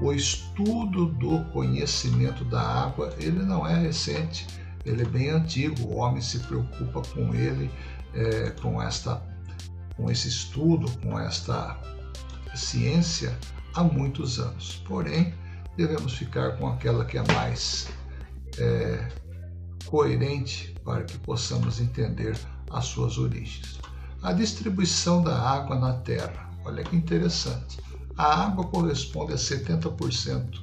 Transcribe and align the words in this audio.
o 0.00 0.12
estudo 0.12 1.06
do 1.06 1.44
conhecimento 1.52 2.44
da 2.44 2.60
água 2.60 3.14
ele 3.18 3.42
não 3.42 3.66
é 3.66 3.78
recente, 3.78 4.46
ele 4.84 5.02
é 5.02 5.04
bem 5.04 5.28
antigo. 5.28 5.82
O 5.88 5.96
homem 5.96 6.22
se 6.22 6.38
preocupa 6.40 7.02
com 7.14 7.34
ele, 7.34 7.70
é, 8.14 8.50
com 8.62 8.82
esta, 8.82 9.22
com 9.96 10.10
esse 10.10 10.28
estudo, 10.28 10.90
com 11.02 11.18
esta 11.18 11.78
ciência 12.54 13.36
há 13.74 13.84
muitos 13.84 14.38
anos. 14.38 14.82
Porém, 14.86 15.34
devemos 15.76 16.14
ficar 16.14 16.56
com 16.56 16.68
aquela 16.68 17.04
que 17.04 17.18
é 17.18 17.32
mais 17.32 17.88
é, 18.58 19.08
coerente 19.86 20.74
para 20.84 21.04
que 21.04 21.18
possamos 21.18 21.80
entender 21.80 22.38
as 22.70 22.86
suas 22.86 23.18
origens. 23.18 23.78
A 24.22 24.32
distribuição 24.32 25.22
da 25.22 25.38
água 25.38 25.78
na 25.78 25.94
Terra. 25.94 26.50
Olha 26.64 26.84
que 26.84 26.94
interessante. 26.94 27.78
A 28.20 28.44
água 28.44 28.66
corresponde 28.66 29.32
a 29.32 29.36
70% 29.36 30.60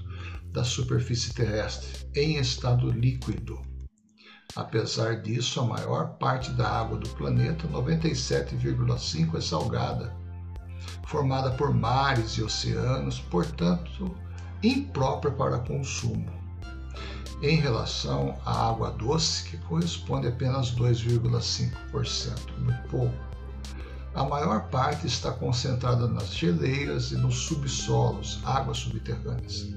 da 0.51 0.63
superfície 0.63 1.33
terrestre 1.33 2.07
em 2.13 2.37
estado 2.37 2.91
líquido. 2.91 3.59
Apesar 4.55 5.23
disso, 5.23 5.59
a 5.61 5.65
maior 5.65 6.19
parte 6.19 6.51
da 6.51 6.69
água 6.69 6.99
do 6.99 7.09
planeta, 7.09 7.67
97,5%, 7.67 9.35
é 9.35 9.41
salgada, 9.41 10.15
formada 11.07 11.49
por 11.49 11.73
mares 11.73 12.33
e 12.33 12.43
oceanos, 12.43 13.21
portanto, 13.21 14.15
imprópria 14.61 15.33
para 15.33 15.57
consumo. 15.57 16.31
Em 17.41 17.55
relação 17.55 18.39
à 18.45 18.69
água 18.69 18.91
doce, 18.91 19.49
que 19.49 19.57
corresponde 19.65 20.27
a 20.27 20.29
apenas 20.29 20.75
2,5%, 20.75 22.55
muito 22.59 22.87
pouco. 22.89 23.26
A 24.17 24.23
maior 24.23 24.67
parte 24.69 25.05
está 25.05 25.31
concentrada 25.31 26.07
nas 26.07 26.33
geleiras 26.33 27.11
e 27.11 27.15
nos 27.15 27.35
subsolos, 27.35 28.39
águas 28.43 28.79
subterrâneas, 28.79 29.67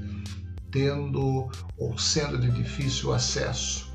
tendo 0.71 1.51
ou 1.77 1.99
sendo 1.99 2.39
de 2.39 2.51
difícil 2.51 3.13
acesso. 3.13 3.93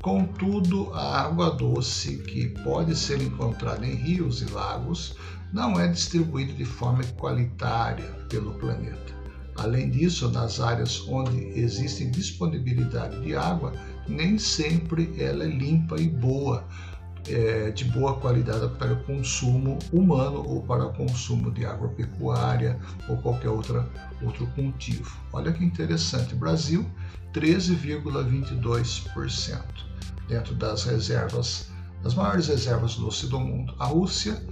Contudo, 0.00 0.90
a 0.94 1.20
água 1.20 1.50
doce, 1.50 2.16
que 2.16 2.48
pode 2.64 2.96
ser 2.96 3.20
encontrada 3.20 3.84
em 3.84 3.94
rios 3.94 4.40
e 4.40 4.46
lagos, 4.46 5.14
não 5.52 5.78
é 5.78 5.86
distribuída 5.86 6.54
de 6.54 6.64
forma 6.64 7.04
igualitária 7.04 8.06
pelo 8.30 8.54
planeta. 8.54 9.12
Além 9.54 9.90
disso, 9.90 10.30
nas 10.30 10.60
áreas 10.60 11.06
onde 11.06 11.36
existe 11.60 12.06
disponibilidade 12.06 13.20
de 13.20 13.36
água, 13.36 13.74
nem 14.08 14.38
sempre 14.38 15.12
ela 15.18 15.44
é 15.44 15.48
limpa 15.48 16.00
e 16.00 16.08
boa, 16.08 16.64
é, 17.26 17.70
de 17.70 17.84
boa 17.84 18.16
qualidade 18.16 18.68
para 18.76 18.92
o 18.92 19.02
consumo 19.04 19.78
humano 19.92 20.44
ou 20.46 20.62
para 20.62 20.86
o 20.86 20.92
consumo 20.92 21.50
de 21.50 21.66
agropecuária 21.66 22.78
ou 23.08 23.16
qualquer 23.18 23.48
outra, 23.48 23.88
outro 24.22 24.46
cultivo. 24.48 25.16
Olha 25.32 25.50
que 25.52 25.64
interessante, 25.64 26.34
Brasil 26.34 26.84
13,22% 27.32 29.62
dentro 30.28 30.54
das 30.54 30.84
reservas, 30.84 31.70
das 32.02 32.14
maiores 32.14 32.48
reservas 32.48 32.96
doce 32.96 33.26
do 33.26 33.40
mundo. 33.40 33.74
A 33.78 33.86
Rússia 33.86 34.42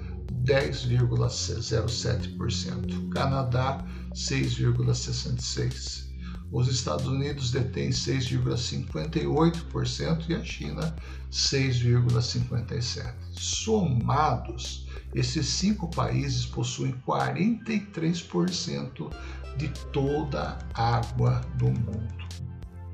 10,07%, 0.45 3.11
Canadá 3.11 3.85
6,66%. 4.15 6.06
Os 6.57 6.69
Estados 6.69 7.07
Unidos 7.07 7.51
detêm 7.51 7.91
6,58% 7.91 10.31
e 10.31 10.35
a 10.35 10.43
China 10.43 10.97
6,57%. 11.31 13.13
Somados, 13.33 14.89
esses 15.15 15.47
cinco 15.49 15.91
países 15.91 16.47
possuem 16.47 16.95
43% 17.07 19.13
de 19.59 19.69
toda 19.93 20.57
a 20.73 20.97
água 20.97 21.43
do 21.57 21.67
mundo. 21.67 22.25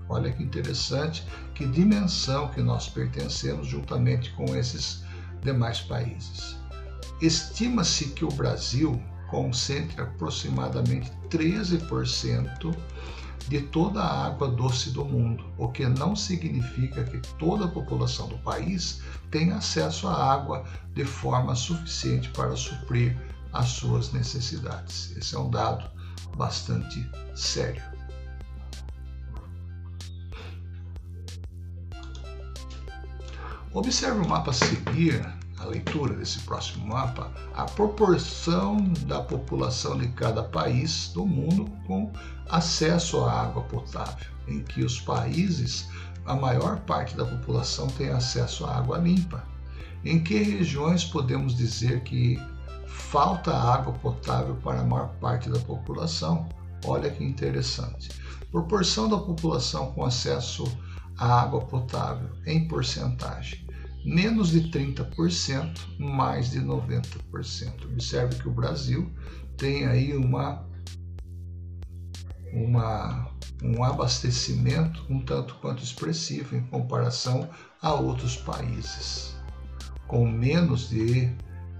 Olha 0.08 0.32
que 0.32 0.42
interessante, 0.42 1.24
que 1.54 1.64
dimensão 1.64 2.48
que 2.48 2.60
nós 2.60 2.88
pertencemos 2.88 3.68
juntamente 3.68 4.32
com 4.32 4.56
esses 4.56 5.04
demais 5.40 5.80
países. 5.80 6.56
Estima-se 7.20 8.06
que 8.06 8.24
o 8.24 8.28
Brasil 8.28 9.00
concentre 9.30 10.02
aproximadamente 10.02 11.12
13% 11.30 12.74
de 13.48 13.60
toda 13.60 14.00
a 14.00 14.26
água 14.26 14.48
doce 14.48 14.90
do 14.90 15.04
mundo, 15.04 15.44
o 15.58 15.68
que 15.68 15.86
não 15.86 16.14
significa 16.14 17.04
que 17.04 17.18
toda 17.38 17.64
a 17.64 17.68
população 17.68 18.28
do 18.28 18.38
país 18.38 19.00
tenha 19.30 19.56
acesso 19.56 20.08
à 20.08 20.32
água 20.32 20.64
de 20.94 21.04
forma 21.04 21.54
suficiente 21.54 22.28
para 22.30 22.56
suprir 22.56 23.16
as 23.52 23.68
suas 23.68 24.12
necessidades. 24.12 25.14
Esse 25.16 25.34
é 25.34 25.38
um 25.38 25.50
dado 25.50 25.90
bastante 26.36 27.08
sério. 27.34 27.82
Observe 33.74 34.20
o 34.20 34.28
mapa 34.28 34.50
a 34.50 34.54
seguir 34.54 35.41
a 35.62 35.66
leitura 35.66 36.14
desse 36.14 36.40
próximo 36.40 36.88
mapa, 36.88 37.30
a 37.54 37.64
proporção 37.64 38.82
da 39.06 39.20
população 39.20 39.96
de 39.96 40.08
cada 40.08 40.42
país 40.42 41.10
do 41.14 41.24
mundo 41.24 41.70
com 41.86 42.10
acesso 42.48 43.24
à 43.24 43.42
água 43.42 43.62
potável, 43.62 44.26
em 44.48 44.62
que 44.62 44.82
os 44.82 45.00
países, 45.00 45.88
a 46.26 46.34
maior 46.34 46.80
parte 46.80 47.16
da 47.16 47.24
população 47.24 47.86
tem 47.88 48.10
acesso 48.10 48.64
à 48.64 48.76
água 48.76 48.98
limpa. 48.98 49.44
Em 50.04 50.22
que 50.22 50.42
regiões 50.42 51.04
podemos 51.04 51.56
dizer 51.56 52.02
que 52.02 52.36
falta 52.86 53.56
água 53.56 53.92
potável 53.92 54.56
para 54.56 54.80
a 54.80 54.84
maior 54.84 55.08
parte 55.20 55.48
da 55.48 55.60
população? 55.60 56.48
Olha 56.84 57.08
que 57.08 57.22
interessante. 57.22 58.08
Proporção 58.50 59.08
da 59.08 59.16
população 59.16 59.92
com 59.92 60.04
acesso 60.04 60.64
à 61.16 61.42
água 61.42 61.60
potável 61.60 62.30
em 62.44 62.66
porcentagem 62.66 63.61
menos 64.04 64.50
de 64.50 64.62
30%, 64.70 65.98
mais 65.98 66.50
de 66.50 66.60
90%. 66.60 67.84
Observe 67.84 68.36
que 68.36 68.48
o 68.48 68.52
Brasil 68.52 69.10
tem 69.56 69.86
aí 69.86 70.16
uma, 70.16 70.66
uma, 72.52 73.30
um 73.62 73.84
abastecimento 73.84 75.04
um 75.08 75.20
tanto 75.20 75.54
quanto 75.56 75.82
expressivo 75.82 76.56
em 76.56 76.62
comparação 76.62 77.48
a 77.80 77.94
outros 77.94 78.36
países. 78.36 79.36
Com 80.06 80.28
menos 80.28 80.88
de, 80.88 81.30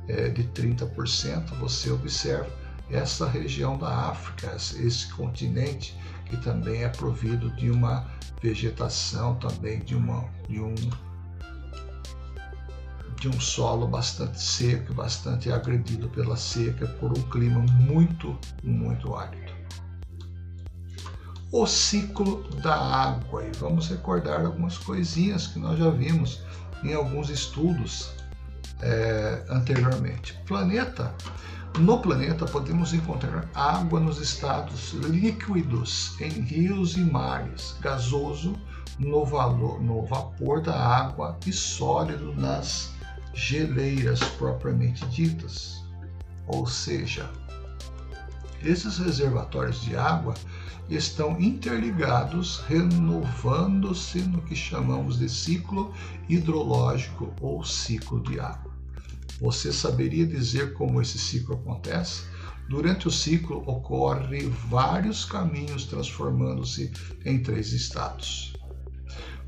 é, 0.09 0.29
de 0.29 0.45
30%, 0.45 1.59
você 1.59 1.91
observa 1.91 2.51
essa 2.91 3.29
região 3.29 3.79
da 3.79 4.11
África, 4.11 4.55
esse 4.55 5.11
continente 5.13 5.97
que 6.27 6.37
também 6.37 6.83
é 6.83 6.89
provido 6.89 7.51
de 7.57 7.71
uma 7.71 8.07
vegetação, 8.43 9.35
também 9.37 9.81
de, 9.81 9.95
uma, 9.95 10.29
de 10.49 10.61
um 10.61 10.75
de 13.23 13.29
um 13.29 13.41
solo 13.41 13.87
bastante 13.87 14.43
seco, 14.43 14.93
bastante 14.95 15.53
agredido 15.53 16.09
pela 16.09 16.37
seca, 16.37 16.89
por 16.99 17.17
um 17.17 17.23
clima 17.31 17.61
muito, 17.79 18.37
muito 18.65 19.15
árido. 19.15 19.53
O 21.53 21.65
ciclo 21.65 22.43
da 22.63 22.75
água, 22.75 23.45
e 23.45 23.53
vamos 23.59 23.87
recordar 23.89 24.45
algumas 24.45 24.77
coisinhas 24.77 25.47
que 25.47 25.61
nós 25.61 25.79
já 25.79 25.89
vimos 25.91 26.43
em 26.83 26.95
alguns 26.95 27.31
estudos 27.31 28.11
é, 28.81 29.45
anteriormente. 29.49 30.37
Planeta, 30.45 31.15
no 31.79 32.01
planeta 32.01 32.45
podemos 32.45 32.93
encontrar 32.93 33.49
água 33.55 34.01
nos 34.01 34.21
estados 34.21 34.95
líquidos, 34.95 36.21
em 36.21 36.41
rios 36.41 36.97
e 36.97 37.05
mares, 37.05 37.77
gasoso 37.81 38.57
no, 38.99 39.25
valor, 39.25 39.81
no 39.81 40.05
vapor 40.07 40.61
da 40.61 40.75
água 40.75 41.39
e 41.47 41.53
sólido 41.53 42.35
nas 42.35 42.92
geleiras 43.35 44.21
propriamente 44.39 45.05
ditas. 45.07 45.83
Ou 46.47 46.67
seja, 46.67 47.31
esses 48.63 48.99
reservatórios 48.99 49.83
de 49.83 49.97
água 49.97 50.35
estão 50.89 51.41
interligados, 51.41 52.59
renovando-se 52.69 54.21
no 54.21 54.43
que 54.43 54.55
chamamos 54.55 55.19
de 55.19 55.29
ciclo 55.29 55.93
hidrológico 56.29 57.33
ou 57.41 57.65
ciclo 57.65 58.21
de 58.21 58.39
água. 58.39 58.73
Você 59.41 59.73
saberia 59.73 60.27
dizer 60.27 60.75
como 60.75 61.01
esse 61.01 61.19
ciclo 61.19 61.55
acontece? 61.57 62.25
Durante 62.69 63.09
o 63.09 63.11
ciclo 63.11 63.63
ocorre 63.67 64.49
vários 64.69 65.25
caminhos 65.25 65.85
transformando-se 65.85 66.93
em 67.25 67.43
três 67.43 67.73
estados. 67.73 68.53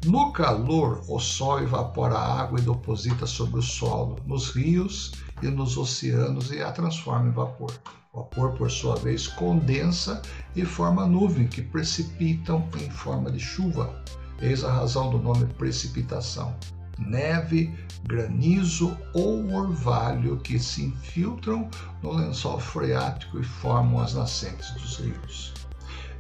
No 0.05 0.33
calor, 0.33 1.03
o 1.09 1.19
sol 1.19 1.63
evapora 1.63 2.15
a 2.15 2.41
água 2.43 2.59
e 2.59 2.63
deposita 2.63 3.27
sobre 3.27 3.61
o 3.61 3.63
solo, 3.63 4.19
nos 4.27 4.51
rios 4.51 5.13
e 5.43 5.47
nos 5.47 5.79
oceanos 5.79 6.51
e 6.51 6.61
a 6.61 6.71
transforma 6.71 7.29
em 7.29 7.33
vapor. 7.33 7.73
O 8.13 8.19
vapor, 8.19 8.53
por 8.53 8.71
sua 8.71 8.97
vez, 8.97 9.27
condensa 9.27 10.21
e 10.55 10.63
forma 10.63 11.07
nuvem 11.07 11.49
que 11.49 11.63
precipitam 11.63 12.69
em 12.79 12.91
forma 12.91 13.31
de 13.31 13.41
chuva. 13.41 14.05
Eis 14.43 14.63
a 14.63 14.71
razão 14.71 15.09
do 15.09 15.19
nome 15.19 15.47
precipitação. 15.55 16.55
Neve, 16.99 17.75
granizo 18.03 18.95
ou 19.15 19.55
orvalho 19.55 20.37
que 20.37 20.59
se 20.59 20.85
infiltram 20.85 21.71
no 22.03 22.13
lençol 22.13 22.61
freático 22.61 23.41
e 23.41 23.43
formam 23.43 24.01
as 24.01 24.13
nascentes 24.13 24.71
dos 24.73 24.99
rios. 24.99 25.55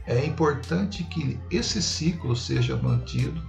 É 0.06 0.25
importante 0.25 1.04
que 1.04 1.38
esse 1.50 1.82
ciclo 1.82 2.34
seja 2.34 2.76
mantido, 2.76 3.42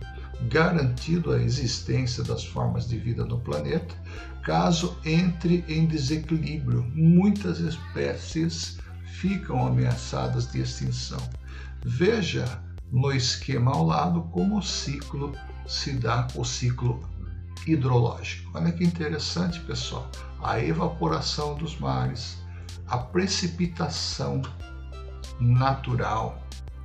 garantido 0.44 1.32
a 1.32 1.42
existência 1.42 2.24
das 2.24 2.44
formas 2.44 2.88
de 2.88 2.98
vida 2.98 3.26
no 3.26 3.40
planeta. 3.40 3.96
Caso 4.44 4.98
entre 5.04 5.66
em 5.68 5.86
desequilíbrio, 5.86 6.84
muitas 6.94 7.60
espécies 7.60 8.78
ficam 9.20 9.66
ameaçadas 9.66 10.52
de 10.52 10.62
extinção. 10.62 11.20
Veja 11.84 12.46
no 12.92 13.12
esquema 13.12 13.72
ao 13.72 13.86
lado 13.86 14.22
como 14.32 14.60
o 14.60 14.64
ciclo 14.64 15.34
se 15.68 15.94
dá, 15.94 16.28
o 16.36 16.44
ciclo 16.44 17.04
hidrológico. 17.66 18.52
Olha 18.54 18.72
que 18.72 18.84
interessante, 18.84 19.60
pessoal. 19.62 20.10
A 20.44 20.60
evaporação 20.60 21.56
dos 21.56 21.80
mares, 21.80 22.38
a 22.88 22.98
precipitação 22.98 24.42
natural, 25.40 26.42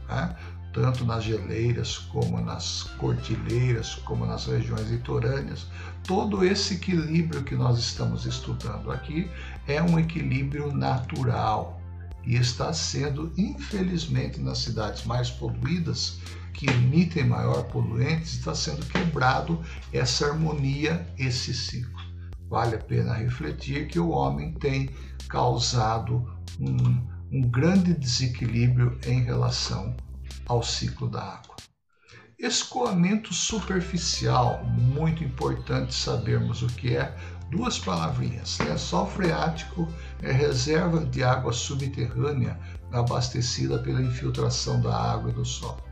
né? 0.09 0.35
Tanto 0.73 1.05
nas 1.05 1.25
geleiras 1.25 1.99
como 1.99 2.41
nas 2.41 2.85
cordilheiras, 2.99 3.95
como 4.05 4.25
nas 4.25 4.47
regiões 4.47 4.89
litorâneas. 4.89 5.67
Todo 6.07 6.45
esse 6.45 6.75
equilíbrio 6.75 7.43
que 7.43 7.55
nós 7.55 7.79
estamos 7.79 8.25
estudando 8.25 8.91
aqui 8.91 9.31
é 9.67 9.83
um 9.83 9.99
equilíbrio 9.99 10.73
natural 10.73 11.81
e 12.25 12.37
está 12.37 12.73
sendo, 12.73 13.33
infelizmente, 13.37 14.41
nas 14.41 14.59
cidades 14.59 15.05
mais 15.05 15.31
poluídas, 15.31 16.19
que 16.53 16.69
emitem 16.69 17.25
maior 17.25 17.65
poluentes, 17.65 18.35
está 18.35 18.55
sendo 18.55 18.85
quebrado 18.87 19.61
essa 19.93 20.27
harmonia, 20.27 21.07
esse 21.19 21.55
ciclo. 21.55 21.99
Vale 22.49 22.75
a 22.75 22.79
pena 22.79 23.15
refletir 23.15 23.87
que 23.89 23.99
o 23.99 24.11
homem 24.11 24.53
tem 24.55 24.91
causado 25.29 26.29
um, 26.59 27.07
um 27.33 27.43
grande 27.43 27.95
desequilíbrio 27.95 28.99
em 29.07 29.23
relação 29.23 29.95
ao 30.51 30.65
ciclo 30.65 31.09
da 31.09 31.23
água. 31.23 31.55
Escoamento 32.37 33.33
superficial, 33.33 34.65
muito 34.65 35.23
importante 35.23 35.95
sabermos 35.95 36.61
o 36.61 36.67
que 36.67 36.97
é, 36.97 37.17
duas 37.53 37.79
palavrinhas. 37.79 38.59
Lençol 38.59 39.07
freático 39.07 39.89
é 40.21 40.33
reserva 40.33 41.05
de 41.05 41.23
água 41.23 41.53
subterrânea 41.53 42.59
abastecida 42.91 43.79
pela 43.79 44.03
infiltração 44.03 44.81
da 44.81 44.93
água 44.93 45.31
do 45.31 45.45
solo. 45.45 45.85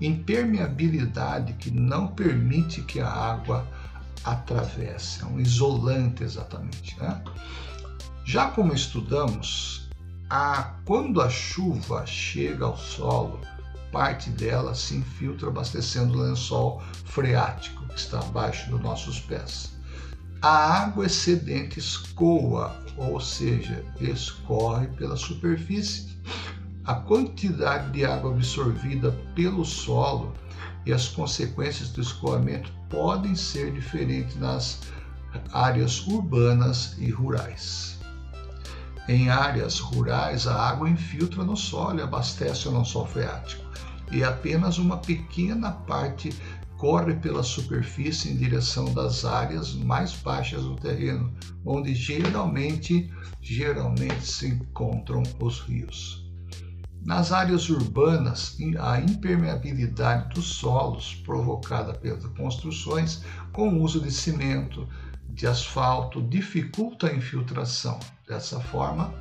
Impermeabilidade 0.00 1.52
que 1.52 1.70
não 1.70 2.08
permite 2.08 2.82
que 2.82 2.98
a 2.98 3.08
água 3.08 3.64
atravesse, 4.24 5.22
é 5.22 5.26
um 5.26 5.38
isolante 5.38 6.24
exatamente. 6.24 6.98
Né? 6.98 7.22
Já 8.24 8.50
como 8.50 8.74
estudamos, 8.74 9.88
a, 10.28 10.74
quando 10.84 11.22
a 11.22 11.30
chuva 11.30 12.04
chega 12.06 12.64
ao 12.64 12.76
solo, 12.76 13.40
parte 13.94 14.28
dela 14.28 14.74
se 14.74 14.96
infiltra 14.96 15.48
abastecendo 15.48 16.18
o 16.18 16.22
lençol 16.22 16.82
freático 17.06 17.86
que 17.86 17.98
está 17.98 18.18
abaixo 18.18 18.68
dos 18.68 18.80
nossos 18.82 19.18
pés 19.20 19.74
a 20.44 20.82
água 20.82 21.06
excedente 21.06 21.78
escoa, 21.78 22.76
ou 22.98 23.18
seja, 23.18 23.82
escorre 23.98 24.88
pela 24.88 25.16
superfície. 25.16 26.18
A 26.84 26.94
quantidade 26.96 27.90
de 27.92 28.04
água 28.04 28.30
absorvida 28.30 29.10
pelo 29.34 29.64
solo 29.64 30.34
e 30.84 30.92
as 30.92 31.08
consequências 31.08 31.88
do 31.88 32.02
escoamento 32.02 32.70
podem 32.90 33.34
ser 33.34 33.72
diferentes 33.72 34.36
nas 34.36 34.80
áreas 35.50 36.06
urbanas 36.06 36.94
e 36.98 37.10
rurais. 37.10 37.98
Em 39.08 39.30
áreas 39.30 39.80
rurais, 39.80 40.46
a 40.46 40.54
água 40.54 40.90
infiltra 40.90 41.42
no 41.42 41.56
solo 41.56 42.00
e 42.00 42.02
abastece 42.02 42.68
o 42.68 42.76
lençol 42.76 43.06
freático, 43.06 43.63
e 44.14 44.22
apenas 44.22 44.78
uma 44.78 44.98
pequena 44.98 45.72
parte 45.72 46.30
corre 46.78 47.14
pela 47.14 47.42
superfície 47.42 48.30
em 48.30 48.36
direção 48.36 48.84
das 48.94 49.24
áreas 49.24 49.74
mais 49.74 50.12
baixas 50.12 50.62
do 50.62 50.76
terreno, 50.76 51.32
onde 51.64 51.94
geralmente, 51.94 53.10
geralmente 53.40 54.24
se 54.24 54.48
encontram 54.48 55.22
os 55.40 55.60
rios. 55.60 56.24
Nas 57.04 57.32
áreas 57.32 57.68
urbanas, 57.68 58.56
a 58.80 59.00
impermeabilidade 59.00 60.34
dos 60.34 60.46
solos 60.46 61.14
provocada 61.24 61.92
pelas 61.92 62.24
construções 62.28 63.22
com 63.52 63.68
o 63.68 63.82
uso 63.82 64.00
de 64.00 64.10
cimento, 64.10 64.88
de 65.28 65.46
asfalto, 65.46 66.22
dificulta 66.22 67.08
a 67.08 67.14
infiltração. 67.14 67.98
Dessa 68.26 68.58
forma, 68.58 69.12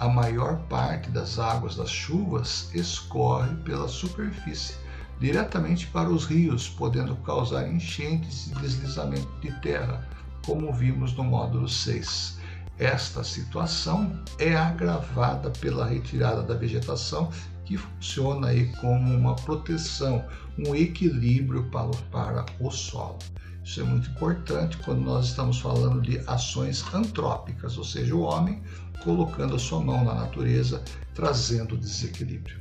a 0.00 0.08
maior 0.08 0.56
parte 0.62 1.10
das 1.10 1.38
águas 1.38 1.76
das 1.76 1.90
chuvas 1.90 2.70
escorre 2.74 3.54
pela 3.56 3.86
superfície 3.86 4.74
diretamente 5.20 5.86
para 5.88 6.08
os 6.08 6.24
rios, 6.24 6.66
podendo 6.70 7.14
causar 7.16 7.68
enchentes 7.68 8.46
e 8.46 8.54
deslizamento 8.54 9.28
de 9.42 9.52
terra, 9.60 10.08
como 10.46 10.72
vimos 10.72 11.12
no 11.12 11.22
módulo 11.22 11.68
6. 11.68 12.38
Esta 12.78 13.22
situação 13.22 14.18
é 14.38 14.56
agravada 14.56 15.50
pela 15.50 15.84
retirada 15.84 16.42
da 16.42 16.54
vegetação, 16.54 17.30
que 17.66 17.76
funciona 17.76 18.48
aí 18.48 18.72
como 18.76 19.14
uma 19.14 19.36
proteção, 19.36 20.24
um 20.58 20.74
equilíbrio 20.74 21.64
para, 21.64 21.90
para 22.10 22.46
o 22.58 22.70
solo. 22.70 23.18
Isso 23.62 23.82
é 23.82 23.84
muito 23.84 24.08
importante 24.08 24.78
quando 24.78 25.02
nós 25.02 25.26
estamos 25.26 25.60
falando 25.60 26.00
de 26.00 26.18
ações 26.26 26.82
antrópicas, 26.94 27.76
ou 27.76 27.84
seja, 27.84 28.14
o 28.14 28.22
homem 28.22 28.62
colocando 29.04 29.56
a 29.56 29.58
sua 29.58 29.80
mão 29.80 30.04
na 30.04 30.14
natureza, 30.14 30.82
trazendo 31.14 31.76
desequilíbrio 31.76 32.60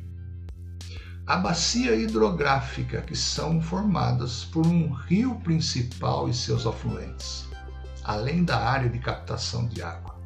a 1.30 1.38
bacia 1.38 1.96
hidrográfica, 1.96 3.04
que 3.04 3.16
são 3.16 3.62
formadas 3.62 4.46
por 4.46 4.66
um 4.66 4.92
rio 4.92 5.36
principal 5.42 6.28
e 6.28 6.34
seus 6.34 6.66
afluentes, 6.66 7.48
além 8.04 8.44
da 8.44 8.58
área 8.58 8.90
de 8.90 8.98
captação 8.98 9.68
de 9.68 9.80
água. 9.80 10.20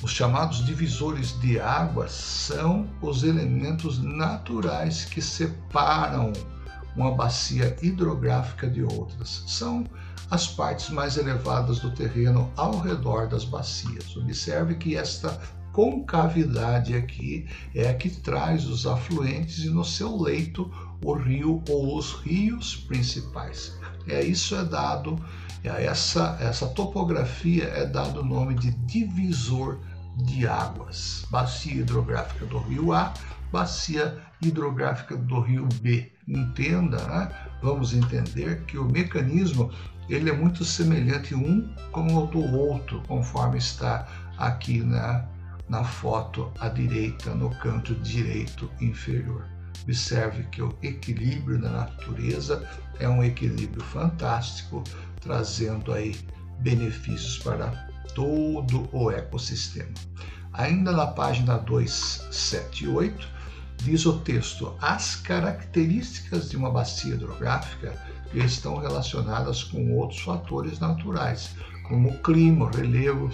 Os 0.00 0.12
chamados 0.12 0.64
divisores 0.64 1.36
de 1.40 1.58
água 1.58 2.06
são 2.06 2.88
os 3.00 3.24
elementos 3.24 4.00
naturais 4.00 5.04
que 5.04 5.20
separam 5.20 6.32
uma 6.96 7.12
bacia 7.12 7.76
hidrográfica 7.82 8.68
de 8.68 8.82
outras. 8.82 9.44
São 9.46 9.84
as 10.30 10.46
partes 10.46 10.90
mais 10.90 11.16
elevadas 11.16 11.80
do 11.80 11.90
terreno 11.90 12.50
ao 12.56 12.78
redor 12.78 13.28
das 13.28 13.44
bacias. 13.44 14.16
Observe 14.16 14.74
que 14.76 14.96
esta 14.96 15.40
concavidade 15.72 16.94
aqui 16.94 17.46
é 17.74 17.88
a 17.88 17.94
que 17.94 18.10
traz 18.10 18.66
os 18.66 18.86
afluentes 18.86 19.64
e 19.64 19.70
no 19.70 19.84
seu 19.84 20.20
leito 20.20 20.70
o 21.04 21.14
rio 21.14 21.62
ou 21.68 21.96
os 21.96 22.12
rios 22.12 22.76
principais. 22.76 23.78
É 24.06 24.22
isso 24.22 24.54
é 24.54 24.64
dado, 24.64 25.18
é 25.64 25.84
essa 25.84 26.36
essa 26.40 26.66
topografia 26.66 27.64
é 27.64 27.86
dado 27.86 28.20
o 28.20 28.24
nome 28.24 28.54
de 28.54 28.70
divisor 28.70 29.80
de 30.16 30.46
águas. 30.46 31.24
Bacia 31.30 31.80
hidrográfica 31.80 32.44
do 32.46 32.58
rio 32.58 32.92
A, 32.92 33.14
bacia 33.50 34.18
hidrográfica 34.40 35.16
do 35.16 35.40
rio 35.40 35.68
B. 35.80 36.11
Entenda, 36.26 36.96
né? 37.08 37.30
vamos 37.60 37.92
entender 37.92 38.62
que 38.64 38.78
o 38.78 38.84
mecanismo 38.84 39.70
ele 40.08 40.30
é 40.30 40.32
muito 40.32 40.64
semelhante 40.64 41.34
um 41.34 41.74
com 41.90 42.06
o 42.16 42.26
do 42.26 42.40
outro, 42.40 43.02
conforme 43.06 43.58
está 43.58 44.06
aqui 44.36 44.80
na 44.80 45.26
na 45.72 45.84
foto 45.84 46.52
à 46.60 46.68
direita, 46.68 47.34
no 47.34 47.48
canto 47.56 47.94
direito 47.94 48.70
inferior. 48.78 49.46
Observe 49.84 50.44
que 50.44 50.60
o 50.60 50.76
equilíbrio 50.82 51.58
da 51.58 51.70
natureza 51.70 52.68
é 53.00 53.08
um 53.08 53.24
equilíbrio 53.24 53.82
fantástico, 53.82 54.84
trazendo 55.22 55.92
aí 55.92 56.14
benefícios 56.60 57.38
para 57.38 57.68
todo 58.14 58.86
o 58.92 59.10
ecossistema. 59.10 59.94
Ainda 60.52 60.92
na 60.92 61.06
página 61.06 61.56
278, 61.56 63.26
diz 63.84 64.06
o 64.06 64.18
texto: 64.20 64.74
as 64.80 65.16
características 65.16 66.50
de 66.50 66.56
uma 66.56 66.70
bacia 66.70 67.14
hidrográfica 67.14 67.94
estão 68.34 68.76
relacionadas 68.76 69.62
com 69.64 69.94
outros 69.94 70.20
fatores 70.20 70.78
naturais, 70.78 71.54
como 71.88 72.16
clima, 72.18 72.70
relevo, 72.70 73.30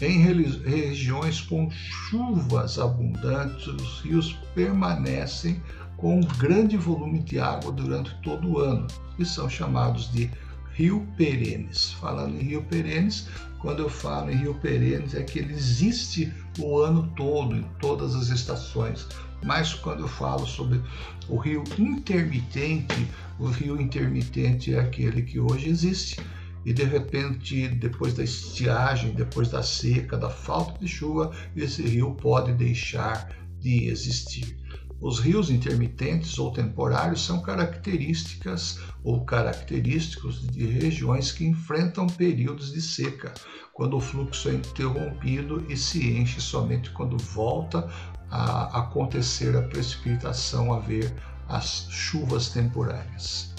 em 0.00 0.20
regiões 0.20 1.40
com 1.40 1.70
chuvas 1.70 2.78
abundantes, 2.78 3.66
os 3.66 4.00
rios 4.00 4.32
permanecem 4.54 5.60
com 5.96 6.20
um 6.20 6.20
grande 6.20 6.76
volume 6.76 7.20
de 7.20 7.38
água 7.38 7.72
durante 7.72 8.14
todo 8.22 8.48
o 8.48 8.58
ano 8.58 8.86
e 9.18 9.24
são 9.24 9.48
chamados 9.48 10.10
de 10.12 10.30
rio 10.76 11.06
perenes. 11.16 11.92
Falando 11.92 12.36
em 12.36 12.42
rio 12.42 12.62
perenes, 12.62 13.28
quando 13.58 13.80
eu 13.80 13.88
falo 13.88 14.30
em 14.30 14.36
rio 14.36 14.54
perenes 14.54 15.14
é 15.14 15.22
que 15.22 15.38
ele 15.38 15.54
existe 15.54 16.32
o 16.58 16.78
ano 16.78 17.10
todo, 17.16 17.56
em 17.56 17.62
todas 17.80 18.14
as 18.14 18.28
estações. 18.28 19.08
Mas 19.42 19.72
quando 19.74 20.00
eu 20.00 20.08
falo 20.08 20.46
sobre 20.46 20.80
o 21.28 21.36
rio 21.36 21.64
intermitente, 21.78 23.08
o 23.38 23.46
rio 23.46 23.80
intermitente 23.80 24.74
é 24.74 24.80
aquele 24.80 25.22
que 25.22 25.40
hoje 25.40 25.68
existe 25.68 26.20
e 26.66 26.72
de 26.72 26.82
repente, 26.82 27.68
depois 27.68 28.14
da 28.14 28.24
estiagem, 28.24 29.12
depois 29.12 29.48
da 29.48 29.62
seca, 29.62 30.16
da 30.16 30.28
falta 30.28 30.78
de 30.80 30.88
chuva, 30.88 31.32
esse 31.54 31.80
rio 31.82 32.12
pode 32.14 32.52
deixar 32.54 33.30
de 33.60 33.88
existir. 33.88 34.58
Os 35.00 35.18
rios 35.20 35.50
intermitentes 35.50 36.38
ou 36.38 36.50
temporários 36.50 37.24
são 37.24 37.42
características 37.42 38.80
ou 39.04 39.24
característicos 39.26 40.46
de 40.46 40.66
regiões 40.66 41.30
que 41.30 41.44
enfrentam 41.44 42.06
períodos 42.06 42.72
de 42.72 42.80
seca, 42.80 43.34
quando 43.74 43.96
o 43.98 44.00
fluxo 44.00 44.48
é 44.48 44.54
interrompido 44.54 45.64
e 45.68 45.76
se 45.76 46.16
enche 46.16 46.40
somente 46.40 46.90
quando 46.90 47.18
volta 47.18 47.90
a 48.30 48.80
acontecer 48.80 49.54
a 49.54 49.62
precipitação, 49.62 50.72
haver 50.72 51.14
as 51.46 51.86
chuvas 51.90 52.48
temporárias. 52.48 53.54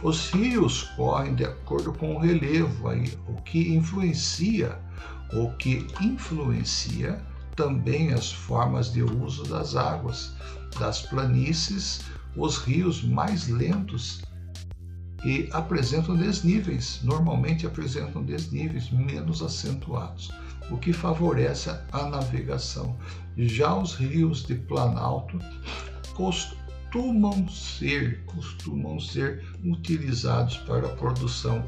Os 0.00 0.30
rios 0.30 0.84
correm 0.96 1.34
de 1.34 1.44
acordo 1.44 1.92
com 1.92 2.14
o 2.14 2.18
relevo, 2.18 2.88
aí, 2.88 3.18
o 3.28 3.34
que 3.42 3.74
influencia, 3.74 4.78
o 5.32 5.50
que 5.56 5.86
influencia 6.00 7.20
também 7.56 8.12
as 8.12 8.32
formas 8.32 8.92
de 8.92 9.02
uso 9.02 9.44
das 9.44 9.76
águas. 9.76 10.34
Das 10.78 11.02
planícies, 11.02 12.00
os 12.36 12.58
rios 12.58 13.02
mais 13.02 13.48
lentos 13.48 14.22
e 15.24 15.48
apresentam 15.52 16.16
desníveis, 16.16 17.00
normalmente 17.02 17.66
apresentam 17.66 18.24
desníveis 18.24 18.90
menos 18.90 19.42
acentuados, 19.42 20.32
o 20.70 20.76
que 20.76 20.92
favorece 20.92 21.70
a 21.92 22.04
navegação. 22.06 22.96
Já 23.36 23.74
os 23.74 23.94
rios 23.94 24.44
de 24.44 24.54
planalto 24.54 25.38
costumam 26.14 27.48
ser, 27.48 28.24
costumam 28.24 28.98
ser 28.98 29.44
utilizados 29.64 30.56
para 30.58 30.86
a 30.86 30.96
produção 30.96 31.64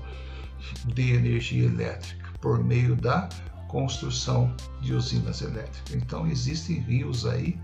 de 0.87 1.13
energia 1.13 1.67
elétrica 1.67 2.25
por 2.41 2.63
meio 2.63 2.97
da 2.97 3.29
construção 3.75 4.55
de 4.81 4.95
usinas 4.95 5.43
elétricas. 5.43 5.95
Então 5.97 6.29
existem 6.29 6.79
rios 6.79 7.27
aí 7.27 7.59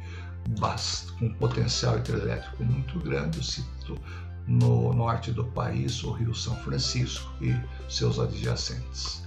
com 1.17 1.33
potencial 1.35 1.99
hidrelétrico 1.99 2.65
muito 2.65 2.99
grande. 2.99 3.39
Eu 3.39 3.45
cito 3.45 3.97
no 4.45 4.93
norte 4.93 5.31
do 5.31 5.45
país 5.45 6.03
o 6.03 6.11
Rio 6.11 6.35
São 6.35 6.57
Francisco 6.57 7.33
e 7.41 7.55
seus 7.89 8.19
adjacentes. 8.19 9.23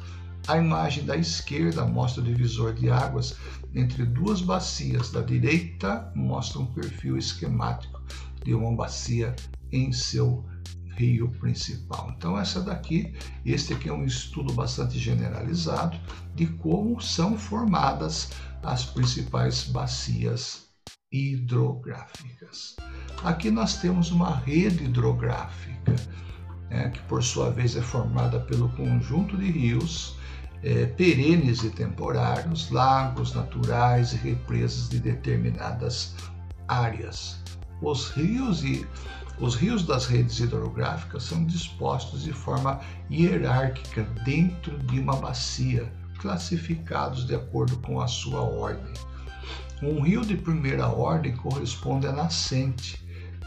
A 0.45 0.57
imagem 0.57 1.05
da 1.05 1.15
esquerda 1.15 1.85
mostra 1.85 2.21
o 2.21 2.25
divisor 2.25 2.73
de 2.73 2.89
águas 2.89 3.37
entre 3.73 4.03
duas 4.03 4.41
bacias. 4.41 5.09
Da 5.09 5.21
direita 5.21 6.11
mostra 6.13 6.59
um 6.59 6.65
perfil 6.65 7.17
esquemático 7.17 8.01
de 8.43 8.53
uma 8.53 8.75
bacia 8.75 9.33
em 9.71 9.93
seu 9.93 10.43
rio 10.95 11.29
principal. 11.39 12.13
Então 12.15 12.37
essa 12.37 12.61
daqui, 12.61 13.13
este 13.45 13.73
aqui 13.73 13.89
é 13.89 13.93
um 13.93 14.05
estudo 14.05 14.53
bastante 14.53 14.97
generalizado 14.99 15.99
de 16.35 16.47
como 16.47 17.01
são 17.01 17.37
formadas 17.37 18.31
as 18.61 18.85
principais 18.85 19.63
bacias 19.63 20.67
hidrográficas. 21.11 22.75
Aqui 23.23 23.51
nós 23.51 23.77
temos 23.77 24.11
uma 24.11 24.35
rede 24.35 24.85
hidrográfica, 24.85 25.95
né, 26.69 26.89
que 26.89 27.01
por 27.03 27.23
sua 27.23 27.51
vez 27.51 27.75
é 27.75 27.81
formada 27.81 28.39
pelo 28.39 28.69
conjunto 28.69 29.37
de 29.37 29.49
rios 29.51 30.17
é, 30.63 30.85
perenes 30.85 31.63
e 31.63 31.69
temporários, 31.69 32.69
lagos 32.71 33.33
naturais 33.33 34.13
e 34.13 34.17
represas 34.17 34.89
de 34.89 34.99
determinadas 34.99 36.15
áreas. 36.67 37.37
Os 37.81 38.09
rios 38.11 38.63
e 38.63 38.87
os 39.39 39.55
rios 39.55 39.83
das 39.83 40.05
redes 40.05 40.39
hidrográficas 40.39 41.23
são 41.23 41.43
dispostos 41.45 42.23
de 42.23 42.31
forma 42.31 42.79
hierárquica 43.09 44.03
dentro 44.23 44.77
de 44.79 44.99
uma 44.99 45.15
bacia, 45.15 45.91
classificados 46.19 47.25
de 47.25 47.35
acordo 47.35 47.77
com 47.77 47.99
a 47.99 48.07
sua 48.07 48.41
ordem. 48.41 48.93
Um 49.81 50.01
rio 50.01 50.21
de 50.21 50.37
primeira 50.37 50.87
ordem 50.87 51.35
corresponde 51.35 52.07
à 52.07 52.11
nascente, 52.11 53.03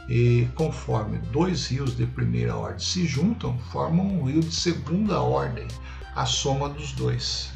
e 0.09 0.49
conforme 0.55 1.19
dois 1.33 1.66
rios 1.69 1.97
de 1.97 2.07
primeira 2.07 2.55
ordem 2.55 2.78
se 2.78 3.07
juntam, 3.07 3.59
formam 3.71 4.07
um 4.07 4.25
rio 4.25 4.40
de 4.40 4.55
segunda 4.55 5.21
ordem, 5.21 5.66
a 6.14 6.26
soma 6.26 6.69
dos 6.69 6.93
dois. 6.93 7.50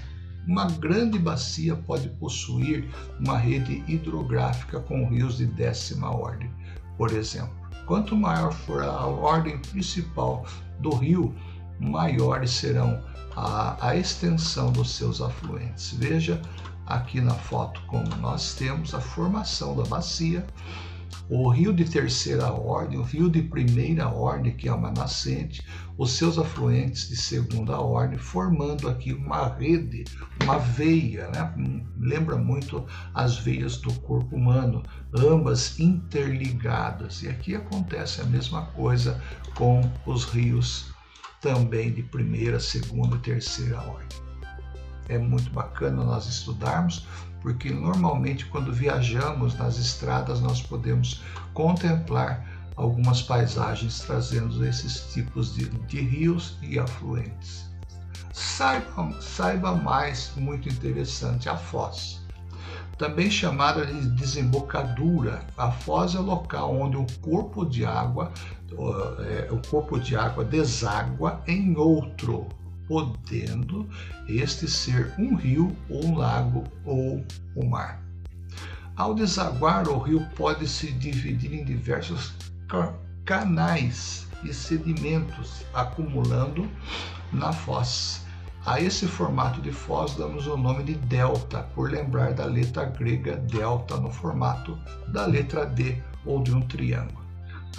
Uma 0.47 0.65
grande 0.65 1.19
bacia 1.19 1.77
pode 1.77 2.09
possuir 2.09 2.89
uma 3.21 3.37
rede 3.37 3.85
hidrográfica 3.87 4.81
com 4.81 5.09
rios 5.09 5.37
de 5.37 5.47
décima 5.47 6.11
ordem, 6.11 6.51
por 6.97 7.13
exemplo. 7.13 7.60
Quanto 7.91 8.17
maior 8.17 8.53
for 8.53 8.85
a 8.85 9.05
ordem 9.05 9.59
principal 9.59 10.47
do 10.79 10.95
rio, 10.95 11.35
maiores 11.81 12.53
serão 12.53 13.03
a, 13.35 13.85
a 13.85 13.97
extensão 13.97 14.71
dos 14.71 14.93
seus 14.93 15.21
afluentes. 15.21 15.93
Veja 15.95 16.41
aqui 16.87 17.21
na 17.21 17.35
foto 17.35 17.83
como 17.89 18.07
nós 18.19 18.55
temos 18.55 18.95
a 18.95 19.01
formação 19.01 19.75
da 19.75 19.83
bacia 19.83 20.47
o 21.31 21.49
rio 21.49 21.73
de 21.73 21.85
terceira 21.85 22.53
ordem, 22.53 22.99
o 22.99 23.03
rio 23.03 23.31
de 23.31 23.41
primeira 23.41 24.09
ordem, 24.09 24.53
que 24.57 24.69
é 24.69 24.73
uma 24.73 24.91
nascente, 24.91 25.63
os 25.97 26.13
seus 26.13 26.39
afluentes 26.39 27.09
de 27.09 27.17
segunda 27.17 27.79
ordem, 27.81 28.19
formando 28.19 28.89
aqui 28.89 29.13
uma 29.13 29.47
rede, 29.49 30.05
uma 30.43 30.59
veia, 30.59 31.29
né? 31.29 31.55
lembra 31.99 32.37
muito 32.37 32.85
as 33.15 33.39
veias 33.39 33.77
do 33.77 33.93
corpo 34.01 34.35
humano, 34.35 34.83
ambas 35.15 35.79
interligadas. 35.79 37.23
E 37.23 37.29
aqui 37.29 37.55
acontece 37.55 38.21
a 38.21 38.25
mesma 38.25 38.67
coisa 38.67 39.21
com 39.55 39.81
os 40.07 40.25
rios 40.25 40.93
também 41.41 41.93
de 41.93 42.03
primeira, 42.03 42.61
segunda 42.61 43.17
e 43.17 43.21
terceira 43.21 43.81
ordem. 43.81 44.21
É 45.09 45.19
muito 45.19 45.51
bacana 45.51 46.05
nós 46.05 46.27
estudarmos, 46.27 47.07
porque 47.41 47.71
normalmente 47.71 48.47
quando 48.47 48.73
viajamos 48.73 49.55
nas 49.57 49.79
estradas 49.79 50.41
nós 50.41 50.63
podemos 50.63 51.23
contemplar 51.55 52.47
algumas 52.77 53.21
paisagens 53.21 54.01
trazendo 54.01 54.65
esses 54.65 55.13
tipos 55.13 55.55
de, 55.55 55.67
de 55.69 56.01
rios 56.01 56.57
e 56.63 56.79
afluentes. 56.79 57.69
Saiba, 58.33 59.21
saiba 59.21 59.75
mais, 59.75 60.33
muito 60.37 60.69
interessante, 60.69 61.49
a 61.49 61.57
foz. 61.57 62.20
Também 63.01 63.31
chamada 63.31 63.87
de 63.87 64.11
desembocadura, 64.11 65.43
a 65.57 65.71
foz 65.71 66.15
é 66.15 66.19
o 66.19 66.23
local 66.23 66.79
onde 66.79 66.99
o 66.99 67.07
corpo 67.23 67.65
de 67.65 67.83
água, 67.83 68.31
é, 69.21 69.49
o 69.51 69.57
corpo 69.71 69.99
de 69.99 70.15
água 70.15 70.45
deságua 70.45 71.43
em 71.47 71.75
outro, 71.79 72.47
podendo 72.87 73.89
este 74.29 74.69
ser 74.69 75.15
um 75.19 75.35
rio, 75.35 75.75
ou 75.89 76.05
um 76.09 76.15
lago 76.19 76.63
ou 76.85 77.25
um 77.57 77.67
mar. 77.71 78.03
Ao 78.95 79.15
desaguar, 79.15 79.89
o 79.89 79.99
rio 79.99 80.23
pode 80.37 80.69
se 80.69 80.93
dividir 80.93 81.55
em 81.55 81.65
diversos 81.65 82.35
canais 83.25 84.29
e 84.45 84.53
sedimentos, 84.53 85.65
acumulando 85.73 86.69
na 87.33 87.51
foz. 87.51 88.27
A 88.67 88.79
esse 88.79 89.07
formato 89.07 89.63
de 89.63 89.73
foz 89.73 90.15
damos 90.17 90.47
o 90.47 90.55
nome 90.55 90.85
de 90.85 90.95
delta, 90.95 91.63
por 91.75 91.91
lembrar 91.91 92.35
da 92.35 92.45
letra 92.45 92.85
grega 92.85 93.37
delta 93.37 93.97
no 93.97 94.11
formato 94.11 94.79
da 95.09 95.25
letra 95.25 95.65
D 95.65 95.97
ou 96.27 96.43
de 96.43 96.55
um 96.55 96.61
triângulo. 96.61 97.25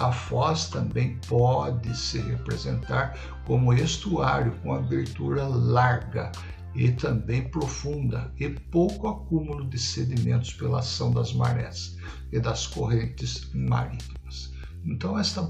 A 0.00 0.10
foz 0.10 0.68
também 0.68 1.18
pode 1.28 1.96
se 1.96 2.18
representar 2.18 3.16
como 3.46 3.72
estuário 3.72 4.52
com 4.62 4.74
abertura 4.74 5.46
larga 5.46 6.32
e 6.74 6.90
também 6.90 7.48
profunda 7.48 8.32
e 8.40 8.48
pouco 8.48 9.06
acúmulo 9.06 9.68
de 9.68 9.78
sedimentos 9.78 10.52
pela 10.54 10.80
ação 10.80 11.12
das 11.12 11.32
marés 11.32 11.96
e 12.32 12.40
das 12.40 12.66
correntes 12.66 13.48
marítimas. 13.54 14.52
Então, 14.84 15.16
esta 15.16 15.42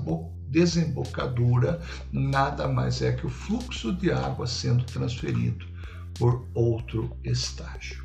desembocadura 0.53 1.81
nada 2.13 2.69
mais 2.69 3.01
é 3.01 3.13
que 3.13 3.27
o 3.27 3.31
fluxo 3.31 3.93
de 3.93 4.13
água 4.13 4.47
sendo 4.47 4.85
transferido 4.85 5.67
por 6.15 6.47
outro 6.55 7.17
estágio. 7.25 8.05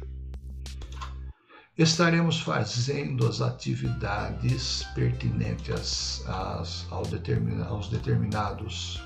Estaremos 1.77 2.39
fazendo 2.39 3.27
as 3.27 3.41
atividades 3.41 4.83
pertinentes 4.95 6.23
às, 6.25 6.87
ao 6.89 7.05
determina, 7.05 7.65
aos 7.65 7.89
determinados 7.89 9.03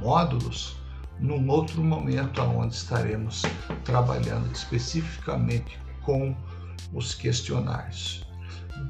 módulos 0.00 0.76
num 1.20 1.48
outro 1.48 1.84
momento 1.84 2.40
onde 2.40 2.74
estaremos 2.74 3.42
trabalhando 3.84 4.50
especificamente 4.50 5.78
com 6.02 6.34
os 6.92 7.14
questionários 7.14 8.29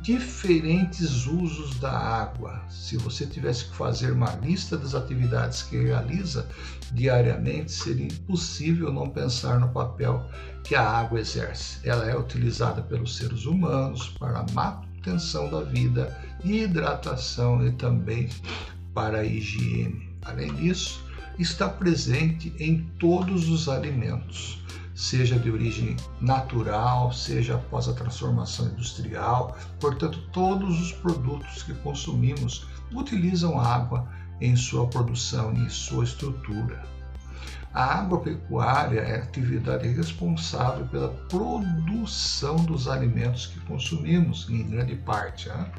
diferentes 0.03 1.27
usos 1.27 1.79
da 1.79 1.91
água. 1.91 2.63
Se 2.69 2.97
você 2.97 3.27
tivesse 3.27 3.67
que 3.67 3.77
fazer 3.77 4.13
uma 4.13 4.35
lista 4.37 4.77
das 4.77 4.95
atividades 4.95 5.63
que 5.63 5.77
realiza 5.77 6.49
diariamente, 6.93 7.73
seria 7.73 8.07
impossível 8.07 8.93
não 8.93 9.09
pensar 9.11 9.61
no 9.61 9.69
papel 9.69 10.25
que 10.65 10.75
a 10.75 10.83
água 10.83 11.21
exerce. 11.21 11.79
Ela 11.87 12.09
é 12.09 12.17
utilizada 12.17 12.83
pelos 12.83 13.17
seres 13.17 13.45
humanos 13.45 14.09
para 14.19 14.41
a 14.41 14.47
manutenção 14.53 15.51
da 15.51 15.61
vida, 15.61 16.17
hidratação 16.45 17.67
e 17.67 17.73
também 17.73 18.29
para 18.95 19.21
a 19.21 19.25
higiene. 19.25 20.11
Além 20.23 20.55
disso, 20.55 21.05
está 21.39 21.69
presente 21.69 22.53
em 22.59 22.83
todos 22.99 23.49
os 23.49 23.69
alimentos 23.69 24.60
seja 25.01 25.39
de 25.39 25.51
origem 25.51 25.97
natural, 26.21 27.11
seja 27.11 27.55
após 27.55 27.89
a 27.89 27.95
transformação 27.95 28.67
industrial. 28.67 29.57
Portanto, 29.81 30.21
todos 30.31 30.79
os 30.79 30.93
produtos 30.93 31.63
que 31.63 31.73
consumimos 31.77 32.67
utilizam 32.95 33.59
água 33.59 34.07
em 34.43 34.55
sua 34.55 34.87
produção 34.89 35.55
e 35.55 35.71
sua 35.71 36.05
estrutura. 36.05 36.85
A 37.73 38.01
agropecuária 38.01 39.01
é 39.01 39.21
a 39.21 39.23
atividade 39.23 39.89
responsável 39.89 40.87
pela 40.89 41.09
produção 41.31 42.57
dos 42.57 42.87
alimentos 42.87 43.47
que 43.47 43.61
consumimos, 43.61 44.51
em 44.51 44.69
grande 44.69 44.97
parte. 44.97 45.49
Né? 45.49 45.73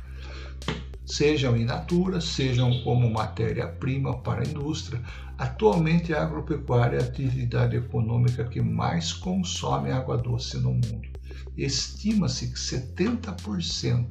Sejam 1.06 1.56
in 1.56 1.66
natura, 1.66 2.20
sejam 2.22 2.82
como 2.84 3.12
matéria-prima 3.12 4.18
para 4.20 4.42
a 4.42 4.46
indústria. 4.48 5.00
Atualmente, 5.42 6.14
a 6.14 6.22
agropecuária 6.22 6.98
é 6.98 7.02
a 7.02 7.04
atividade 7.04 7.76
econômica 7.76 8.44
que 8.44 8.62
mais 8.62 9.12
consome 9.12 9.90
água 9.90 10.16
doce 10.16 10.56
no 10.58 10.72
mundo. 10.72 11.10
Estima-se 11.58 12.50
que 12.50 12.60
70% 12.60 14.06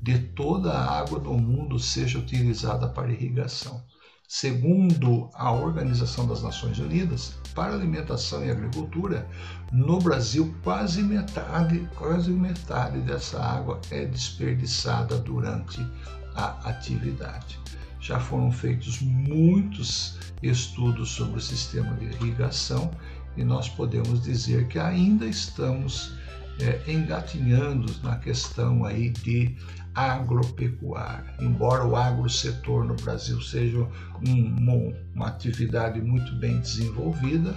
de 0.00 0.16
toda 0.16 0.70
a 0.70 1.00
água 1.00 1.18
do 1.18 1.32
mundo 1.32 1.76
seja 1.80 2.20
utilizada 2.20 2.86
para 2.86 3.10
irrigação. 3.10 3.82
Segundo 4.28 5.28
a 5.34 5.50
Organização 5.50 6.24
das 6.24 6.40
Nações 6.40 6.78
Unidas 6.78 7.34
para 7.52 7.74
Alimentação 7.74 8.46
e 8.46 8.50
Agricultura, 8.52 9.28
no 9.72 9.98
Brasil 9.98 10.54
quase 10.62 11.02
metade, 11.02 11.80
quase 11.96 12.30
metade 12.30 13.00
dessa 13.00 13.42
água 13.42 13.80
é 13.90 14.04
desperdiçada 14.04 15.18
durante 15.18 15.84
a 16.32 16.70
atividade. 16.70 17.63
Já 18.04 18.20
foram 18.20 18.52
feitos 18.52 19.00
muitos 19.00 20.18
estudos 20.42 21.08
sobre 21.08 21.38
o 21.38 21.40
sistema 21.40 21.96
de 21.96 22.04
irrigação 22.04 22.90
e 23.34 23.42
nós 23.42 23.66
podemos 23.66 24.22
dizer 24.22 24.68
que 24.68 24.78
ainda 24.78 25.24
estamos 25.24 26.12
é, 26.60 26.82
engatinhando 26.86 27.90
na 28.02 28.16
questão 28.16 28.84
aí 28.84 29.08
de 29.08 29.56
agropecuária. 29.94 31.34
Embora 31.40 31.86
o 31.86 31.96
agrosetor 31.96 32.84
no 32.84 32.94
Brasil 32.94 33.40
seja 33.40 33.88
um, 34.28 34.94
uma 35.14 35.28
atividade 35.28 35.98
muito 35.98 36.30
bem 36.36 36.60
desenvolvida, 36.60 37.56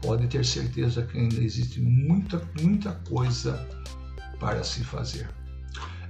pode 0.00 0.28
ter 0.28 0.44
certeza 0.44 1.02
que 1.02 1.18
ainda 1.18 1.42
existe 1.42 1.80
muita, 1.80 2.40
muita 2.62 2.92
coisa 3.08 3.66
para 4.38 4.62
se 4.62 4.84
fazer. 4.84 5.28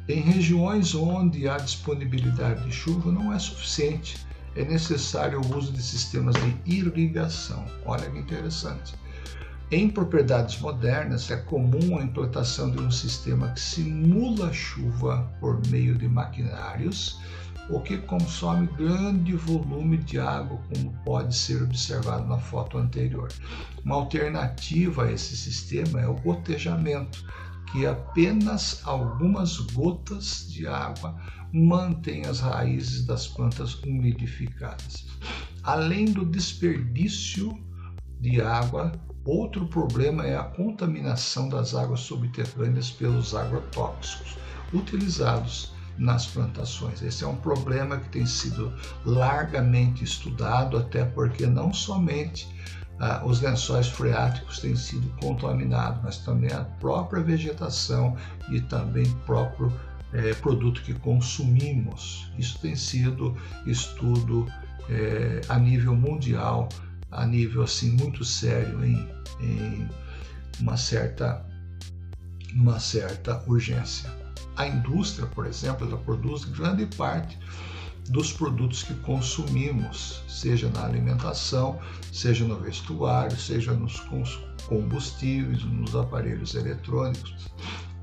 Em 0.08 0.20
regiões 0.20 0.94
onde 0.94 1.46
a 1.46 1.58
disponibilidade 1.58 2.64
de 2.64 2.72
chuva 2.72 3.12
não 3.12 3.30
é 3.30 3.38
suficiente, 3.38 4.16
é 4.56 4.64
necessário 4.64 5.38
o 5.38 5.56
uso 5.56 5.70
de 5.70 5.82
sistemas 5.82 6.34
de 6.36 6.56
irrigação. 6.64 7.62
Olha 7.84 8.08
que 8.10 8.18
interessante. 8.18 8.94
Em 9.70 9.90
propriedades 9.90 10.60
modernas, 10.60 11.30
é 11.30 11.36
comum 11.36 11.98
a 11.98 12.02
implantação 12.02 12.70
de 12.70 12.80
um 12.80 12.90
sistema 12.90 13.50
que 13.50 13.60
simula 13.60 14.50
chuva 14.50 15.30
por 15.40 15.60
meio 15.68 15.94
de 15.94 16.08
maquinários, 16.08 17.20
o 17.68 17.78
que 17.78 17.98
consome 17.98 18.66
grande 18.78 19.36
volume 19.36 19.98
de 19.98 20.18
água, 20.18 20.58
como 20.72 20.90
pode 21.04 21.36
ser 21.36 21.62
observado 21.62 22.26
na 22.26 22.38
foto 22.38 22.78
anterior. 22.78 23.28
Uma 23.84 23.96
alternativa 23.96 25.04
a 25.04 25.12
esse 25.12 25.36
sistema 25.36 26.00
é 26.00 26.08
o 26.08 26.14
gotejamento, 26.14 27.22
que 27.72 27.86
apenas 27.86 28.80
algumas 28.84 29.58
gotas 29.58 30.46
de 30.48 30.66
água 30.66 31.18
mantêm 31.52 32.24
as 32.26 32.40
raízes 32.40 33.04
das 33.06 33.26
plantas 33.26 33.74
umidificadas. 33.82 35.06
Além 35.62 36.06
do 36.06 36.24
desperdício 36.24 37.58
de 38.20 38.40
água 38.40 38.92
Outro 39.28 39.66
problema 39.66 40.24
é 40.24 40.34
a 40.38 40.42
contaminação 40.42 41.50
das 41.50 41.74
águas 41.74 42.00
subterrâneas 42.00 42.90
pelos 42.90 43.34
agrotóxicos 43.34 44.38
utilizados 44.72 45.70
nas 45.98 46.24
plantações. 46.24 47.02
Esse 47.02 47.24
é 47.24 47.26
um 47.26 47.36
problema 47.36 47.98
que 47.98 48.08
tem 48.08 48.24
sido 48.24 48.72
largamente 49.04 50.02
estudado, 50.02 50.78
até 50.78 51.04
porque 51.04 51.46
não 51.46 51.74
somente 51.74 52.48
ah, 53.00 53.22
os 53.24 53.40
lençóis 53.40 53.88
freáticos 53.88 54.58
têm 54.60 54.74
sido 54.76 55.08
contaminados, 55.20 56.00
mas 56.02 56.18
também 56.18 56.52
a 56.52 56.64
própria 56.80 57.22
vegetação 57.22 58.16
e 58.50 58.60
também 58.60 59.06
próprio 59.26 59.72
eh, 60.12 60.34
produto 60.34 60.82
que 60.82 60.94
consumimos. 60.94 62.30
Isso 62.38 62.58
tem 62.58 62.74
sido 62.74 63.36
estudo 63.66 64.46
eh, 64.88 65.40
a 65.48 65.58
nível 65.58 65.94
mundial 65.94 66.68
a 67.10 67.26
nível 67.26 67.62
assim 67.62 67.92
muito 67.92 68.24
sério 68.24 68.84
em, 68.84 69.08
em 69.40 69.88
uma 70.60 70.76
certa 70.76 71.44
uma 72.54 72.80
certa 72.80 73.42
urgência. 73.46 74.10
A 74.56 74.66
indústria, 74.66 75.26
por 75.26 75.46
exemplo, 75.46 75.86
ela 75.86 75.98
produz 75.98 76.44
grande 76.44 76.86
parte 76.96 77.38
dos 78.08 78.32
produtos 78.32 78.82
que 78.82 78.94
consumimos, 78.94 80.22
seja 80.28 80.68
na 80.70 80.84
alimentação, 80.84 81.78
seja 82.12 82.44
no 82.44 82.56
vestuário, 82.56 83.36
seja 83.36 83.72
nos 83.72 84.00
combustíveis, 84.66 85.62
nos 85.64 85.94
aparelhos 85.94 86.54
eletrônicos, 86.54 87.48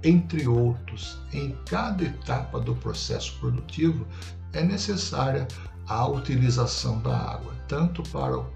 entre 0.04 0.48
outros. 0.48 1.20
Em 1.34 1.56
cada 1.66 2.04
etapa 2.04 2.60
do 2.60 2.76
processo 2.76 3.38
produtivo 3.40 4.06
é 4.54 4.64
necessária 4.64 5.48
a 5.88 6.08
utilização 6.08 7.00
da 7.02 7.16
água, 7.16 7.54
tanto 7.68 8.04
para 8.04 8.38
o 8.40 8.56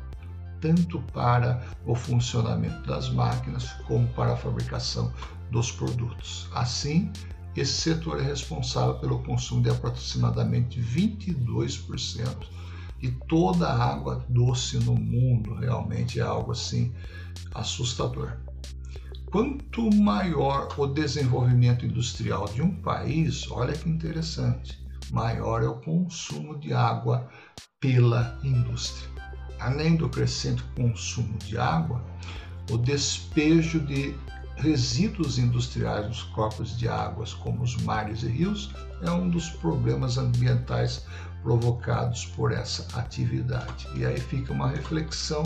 tanto 0.62 1.02
para 1.14 1.64
o 1.86 1.96
funcionamento 1.96 2.86
das 2.86 3.10
máquinas 3.10 3.72
como 3.88 4.06
para 4.10 4.34
a 4.34 4.36
fabricação 4.36 5.10
dos 5.52 5.72
produtos. 5.72 6.50
Assim, 6.54 7.10
esse 7.56 7.74
setor 7.74 8.20
é 8.20 8.24
responsável 8.24 8.96
pelo 8.96 9.24
consumo 9.24 9.62
de 9.62 9.70
aproximadamente 9.70 10.80
22% 10.80 12.48
de 13.00 13.12
toda 13.28 13.68
a 13.68 13.92
água 13.94 14.26
doce 14.30 14.78
no 14.78 14.96
mundo. 14.96 15.56
Realmente 15.56 16.20
é 16.20 16.24
algo 16.24 16.52
assim 16.52 16.94
assustador. 17.54 18.38
Quanto 19.32 19.94
maior 19.96 20.68
o 20.78 20.88
desenvolvimento 20.88 21.86
industrial 21.86 22.46
de 22.46 22.62
um 22.62 22.76
país, 22.82 23.50
olha 23.52 23.74
que 23.74 23.90
interessante, 23.90 24.80
maior 25.12 25.64
é 25.64 25.68
o 25.68 25.80
consumo 25.82 26.58
de 26.58 26.74
água 26.74 27.30
pela 27.80 28.40
indústria 28.44 29.10
além 29.60 29.96
do 29.96 30.10
crescente 30.10 30.64
consumo 30.76 31.38
de 31.40 31.58
água, 31.58 32.04
o 32.72 32.78
despejo 32.78 33.80
de 33.80 34.16
resíduos 34.60 35.40
industriais 35.40 36.08
nos 36.08 36.24
corpos 36.24 36.78
de 36.78 36.88
águas, 36.88 37.34
como 37.34 37.64
os 37.64 37.78
mares 37.78 38.24
e 38.24 38.28
rios, 38.28 38.74
é 39.02 39.10
um 39.10 39.30
dos 39.30 39.50
problemas 39.50 40.18
ambientais 40.18 41.06
provocados 41.42 42.26
por 42.26 42.52
essa 42.52 42.86
atividade. 43.00 43.88
E 43.96 44.06
aí 44.06 44.20
fica 44.20 44.52
uma 44.52 44.70
reflexão 44.70 45.44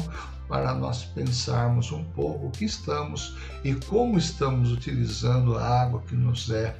para 0.47 0.73
nós 0.73 1.03
pensarmos 1.03 1.91
um 1.91 2.03
pouco 2.03 2.47
o 2.47 2.51
que 2.51 2.65
estamos 2.65 3.35
e 3.63 3.75
como 3.75 4.17
estamos 4.17 4.71
utilizando 4.71 5.55
a 5.57 5.81
água 5.83 6.01
que 6.01 6.15
nos 6.15 6.49
é 6.49 6.75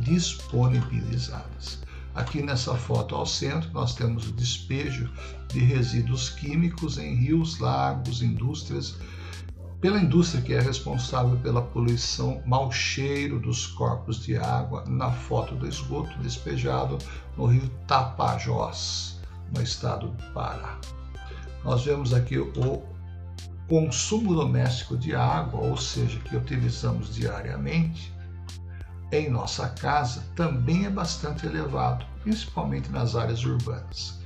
disponibilizada. 0.00 1.48
Aqui 2.14 2.42
nessa 2.42 2.74
foto 2.74 3.14
ao 3.14 3.24
centro 3.24 3.70
nós 3.72 3.94
temos 3.94 4.28
o 4.28 4.32
despejo 4.32 5.10
de 5.48 5.60
resíduos 5.60 6.28
químicos 6.28 6.98
em 6.98 7.14
rios, 7.14 7.58
lagos, 7.58 8.20
indústrias, 8.20 8.96
pela 9.80 9.98
indústria 9.98 10.42
que 10.42 10.52
é 10.52 10.60
responsável 10.60 11.38
pela 11.38 11.62
poluição 11.62 12.42
mau 12.44 12.70
cheiro 12.70 13.40
dos 13.40 13.66
corpos 13.66 14.22
de 14.22 14.36
água 14.36 14.84
na 14.86 15.10
foto 15.10 15.54
do 15.54 15.66
esgoto 15.66 16.18
despejado 16.18 16.98
no 17.36 17.46
rio 17.46 17.68
Tapajós, 17.86 19.18
no 19.54 19.62
estado 19.62 20.08
do 20.08 20.32
Pará. 20.34 20.78
Nós 21.64 21.84
vemos 21.84 22.12
aqui 22.12 22.38
o 22.38 22.82
consumo 23.68 24.34
doméstico 24.34 24.98
de 24.98 25.14
água, 25.14 25.60
ou 25.60 25.76
seja, 25.76 26.18
que 26.20 26.36
utilizamos 26.36 27.14
diariamente, 27.14 28.12
em 29.12 29.30
nossa 29.30 29.68
casa 29.68 30.24
também 30.36 30.86
é 30.86 30.90
bastante 30.90 31.46
elevado, 31.46 32.04
principalmente 32.22 32.90
nas 32.90 33.16
áreas 33.16 33.44
urbanas. 33.44 34.19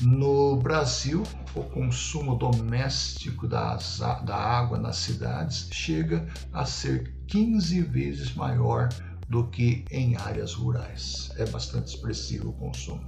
No 0.00 0.56
Brasil, 0.56 1.22
o 1.54 1.62
consumo 1.62 2.34
doméstico 2.34 3.46
das, 3.46 3.98
da 4.24 4.34
água 4.34 4.78
nas 4.78 4.96
cidades 4.96 5.68
chega 5.70 6.26
a 6.52 6.64
ser 6.64 7.14
15 7.26 7.82
vezes 7.82 8.34
maior 8.34 8.88
do 9.28 9.44
que 9.48 9.84
em 9.90 10.16
áreas 10.16 10.54
rurais. 10.54 11.30
É 11.36 11.44
bastante 11.44 11.94
expressivo 11.94 12.48
o 12.48 12.52
consumo. 12.54 13.04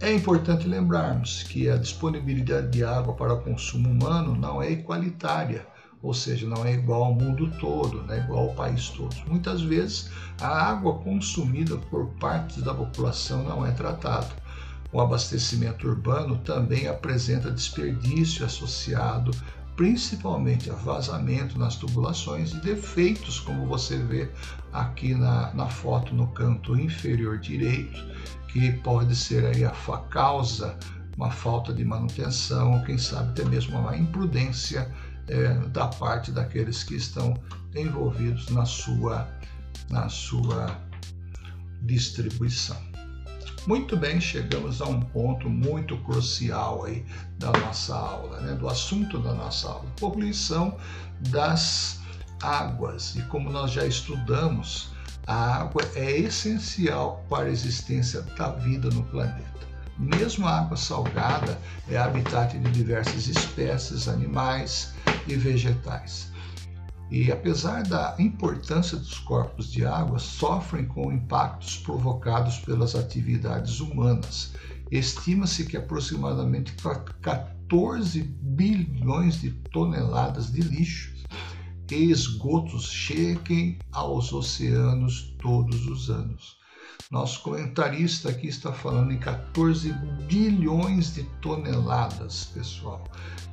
É 0.00 0.10
importante 0.12 0.66
lembrarmos 0.66 1.42
que 1.42 1.68
a 1.68 1.76
disponibilidade 1.76 2.70
de 2.70 2.82
água 2.82 3.14
para 3.14 3.36
consumo 3.36 3.90
humano 3.90 4.34
não 4.34 4.62
é 4.62 4.72
igualitária 4.72 5.66
ou 6.02 6.14
seja, 6.14 6.46
não 6.46 6.64
é 6.64 6.74
igual 6.74 7.04
ao 7.04 7.14
mundo 7.14 7.50
todo, 7.58 8.02
não 8.02 8.14
é 8.14 8.18
igual 8.18 8.48
ao 8.48 8.54
país 8.54 8.90
todo. 8.90 9.14
Muitas 9.26 9.60
vezes 9.62 10.10
a 10.40 10.46
água 10.46 10.98
consumida 10.98 11.76
por 11.76 12.06
partes 12.20 12.62
da 12.62 12.72
população 12.72 13.42
não 13.42 13.66
é 13.66 13.72
tratada. 13.72 14.28
O 14.92 15.00
abastecimento 15.00 15.86
urbano 15.86 16.38
também 16.38 16.88
apresenta 16.88 17.50
desperdício 17.50 18.44
associado 18.44 19.30
principalmente 19.76 20.70
a 20.70 20.74
vazamento 20.74 21.58
nas 21.58 21.76
tubulações 21.76 22.52
e 22.52 22.60
defeitos, 22.60 23.38
como 23.38 23.66
você 23.66 23.98
vê 23.98 24.30
aqui 24.72 25.14
na, 25.14 25.52
na 25.52 25.68
foto 25.68 26.14
no 26.14 26.28
canto 26.28 26.78
inferior 26.78 27.38
direito, 27.38 28.02
que 28.48 28.72
pode 28.72 29.14
ser 29.14 29.44
aí 29.44 29.64
a 29.64 29.72
causa 30.10 30.76
uma 31.16 31.30
falta 31.30 31.72
de 31.72 31.84
manutenção, 31.84 32.72
ou 32.72 32.84
quem 32.84 32.98
sabe 32.98 33.30
até 33.30 33.44
mesmo 33.44 33.78
uma 33.78 33.96
imprudência 33.96 34.90
é, 35.28 35.54
da 35.68 35.88
parte 35.88 36.30
daqueles 36.30 36.82
que 36.82 36.94
estão 36.94 37.34
envolvidos 37.74 38.48
na 38.50 38.64
sua, 38.64 39.28
na 39.90 40.08
sua 40.08 40.78
distribuição. 41.82 42.76
Muito 43.66 43.96
bem, 43.96 44.20
chegamos 44.20 44.80
a 44.80 44.84
um 44.86 45.00
ponto 45.00 45.50
muito 45.50 45.96
crucial 46.04 46.84
aí 46.84 47.04
da 47.36 47.50
nossa 47.50 47.96
aula, 47.96 48.40
né? 48.40 48.54
do 48.54 48.68
assunto 48.68 49.18
da 49.18 49.34
nossa 49.34 49.68
aula, 49.68 49.86
poluição 49.98 50.76
das 51.30 51.98
águas. 52.40 53.16
E 53.16 53.22
como 53.22 53.50
nós 53.50 53.72
já 53.72 53.84
estudamos, 53.84 54.90
a 55.26 55.62
água 55.62 55.82
é 55.96 56.12
essencial 56.12 57.26
para 57.28 57.46
a 57.46 57.50
existência 57.50 58.22
da 58.22 58.52
vida 58.52 58.88
no 58.90 59.02
planeta. 59.02 59.66
Mesmo 59.98 60.46
a 60.46 60.60
água 60.60 60.76
salgada 60.76 61.58
é 61.88 61.98
habitat 61.98 62.56
de 62.56 62.70
diversas 62.70 63.26
espécies 63.26 64.06
animais 64.06 64.94
e 65.26 65.34
vegetais. 65.34 66.30
E 67.10 67.30
apesar 67.30 67.84
da 67.84 68.16
importância 68.18 68.96
dos 68.96 69.18
corpos 69.18 69.70
de 69.70 69.86
água, 69.86 70.18
sofrem 70.18 70.86
com 70.86 71.12
impactos 71.12 71.78
provocados 71.78 72.58
pelas 72.58 72.96
atividades 72.96 73.78
humanas. 73.78 74.52
Estima-se 74.90 75.66
que 75.66 75.76
aproximadamente 75.76 76.74
14 77.20 78.22
bilhões 78.22 79.40
de 79.40 79.50
toneladas 79.72 80.50
de 80.50 80.62
lixo 80.62 81.14
e 81.90 82.10
esgotos 82.10 82.90
cheguem 82.90 83.78
aos 83.92 84.32
oceanos 84.32 85.36
todos 85.40 85.86
os 85.86 86.10
anos. 86.10 86.56
Nosso 87.08 87.40
comentarista 87.42 88.30
aqui 88.30 88.48
está 88.48 88.72
falando 88.72 89.12
em 89.12 89.18
14 89.18 89.92
bilhões 90.26 91.14
de 91.14 91.22
toneladas, 91.40 92.46
pessoal. 92.46 93.04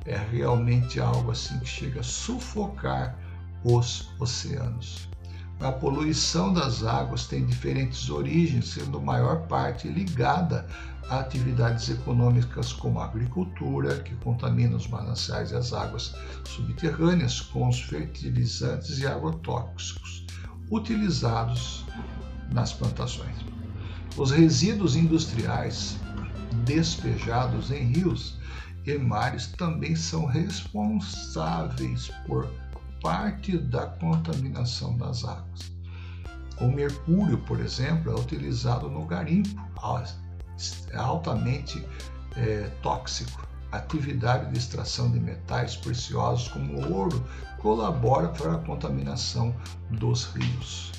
É 0.04 0.16
realmente 0.16 0.98
algo 0.98 1.30
assim 1.30 1.56
que 1.60 1.68
chega 1.68 2.00
a 2.00 2.04
sufocar 2.04 3.16
os 3.64 4.08
oceanos. 4.20 5.08
A 5.60 5.72
poluição 5.72 6.52
das 6.52 6.84
águas 6.84 7.26
tem 7.26 7.46
diferentes 7.46 8.10
origens, 8.10 8.68
sendo 8.68 8.98
a 8.98 9.00
maior 9.00 9.46
parte 9.46 9.88
ligada 9.88 10.66
a 11.08 11.20
atividades 11.20 11.88
econômicas 11.88 12.72
como 12.72 12.98
a 12.98 13.04
agricultura, 13.04 14.00
que 14.00 14.14
contamina 14.16 14.76
os 14.76 14.86
mananciais 14.88 15.52
e 15.52 15.56
as 15.56 15.72
águas 15.72 16.14
subterrâneas 16.44 17.40
com 17.40 17.68
os 17.68 17.80
fertilizantes 17.80 18.98
e 18.98 19.06
agrotóxicos 19.06 20.26
utilizados 20.70 21.84
nas 22.52 22.72
plantações. 22.72 23.36
Os 24.16 24.30
resíduos 24.30 24.96
industriais 24.96 25.96
despejados 26.64 27.70
em 27.70 27.92
rios 27.92 28.38
e 28.86 28.98
mares 28.98 29.48
também 29.48 29.96
são 29.96 30.26
responsáveis 30.26 32.10
por 32.26 32.48
parte 33.04 33.58
da 33.58 33.86
contaminação 33.86 34.96
das 34.96 35.26
águas. 35.26 35.70
O 36.58 36.68
mercúrio, 36.68 37.36
por 37.36 37.60
exemplo, 37.60 38.10
é 38.10 38.18
utilizado 38.18 38.88
no 38.88 39.04
garimpo, 39.04 39.60
é 40.90 40.96
altamente 40.96 41.86
é, 42.34 42.70
tóxico. 42.82 43.46
A 43.70 43.76
atividade 43.76 44.50
de 44.50 44.58
extração 44.58 45.10
de 45.10 45.20
metais 45.20 45.76
preciosos 45.76 46.48
como 46.48 46.78
o 46.78 46.94
ouro 46.94 47.22
colabora 47.58 48.28
para 48.28 48.54
a 48.54 48.58
contaminação 48.58 49.54
dos 49.90 50.24
rios. 50.32 50.92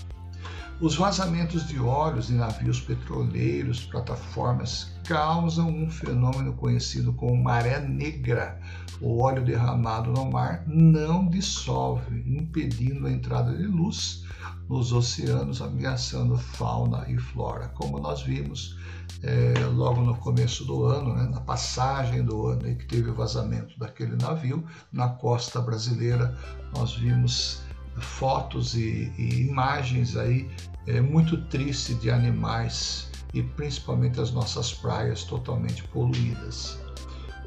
Os 0.79 0.95
vazamentos 0.95 1.65
de 1.67 1.79
óleos 1.79 2.29
em 2.29 2.35
navios 2.35 2.81
petroleiros, 2.81 3.85
plataformas, 3.85 4.91
causam 5.05 5.69
um 5.69 5.89
fenômeno 5.89 6.53
conhecido 6.53 7.13
como 7.13 7.41
maré 7.41 7.79
negra. 7.79 8.59
O 9.01 9.21
óleo 9.21 9.43
derramado 9.43 10.11
no 10.11 10.29
mar 10.31 10.63
não 10.65 11.27
dissolve, 11.27 12.23
impedindo 12.25 13.07
a 13.07 13.11
entrada 13.11 13.55
de 13.55 13.65
luz 13.65 14.23
nos 14.69 14.93
oceanos, 14.93 15.61
ameaçando 15.61 16.37
fauna 16.37 17.05
e 17.09 17.17
flora, 17.17 17.67
como 17.69 17.99
nós 17.99 18.21
vimos 18.21 18.77
é, 19.21 19.53
logo 19.73 20.01
no 20.01 20.15
começo 20.15 20.65
do 20.65 20.85
ano, 20.85 21.13
né, 21.13 21.27
na 21.29 21.41
passagem 21.41 22.23
do 22.23 22.47
ano 22.47 22.67
em 22.67 22.75
que 22.75 22.85
teve 22.85 23.09
o 23.09 23.13
vazamento 23.13 23.77
daquele 23.77 24.15
navio 24.15 24.63
na 24.91 25.09
costa 25.09 25.61
brasileira, 25.61 26.37
nós 26.75 26.95
vimos 26.95 27.61
fotos 27.97 28.75
e, 28.75 29.11
e 29.17 29.47
imagens 29.47 30.15
aí 30.15 30.49
é, 30.87 31.01
muito 31.01 31.37
tristes 31.45 31.99
de 31.99 32.11
animais 32.11 33.09
e 33.33 33.41
principalmente 33.41 34.19
as 34.19 34.31
nossas 34.31 34.73
praias 34.73 35.23
totalmente 35.23 35.83
poluídas. 35.85 36.84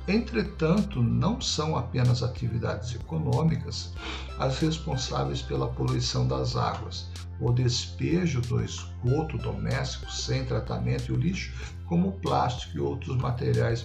Entretanto, 0.08 1.02
não 1.02 1.38
são 1.38 1.76
apenas 1.76 2.22
atividades 2.22 2.94
econômicas 2.94 3.92
as 4.38 4.58
responsáveis 4.58 5.42
pela 5.42 5.68
poluição 5.68 6.26
das 6.26 6.56
águas. 6.56 7.08
O 7.38 7.52
despejo 7.52 8.40
do 8.40 8.64
esgoto 8.64 9.36
doméstico 9.36 10.10
sem 10.10 10.46
tratamento 10.46 11.10
e 11.10 11.14
o 11.14 11.18
lixo, 11.18 11.52
como 11.84 12.08
o 12.08 12.12
plástico 12.20 12.78
e 12.78 12.80
outros 12.80 13.16
materiais 13.18 13.84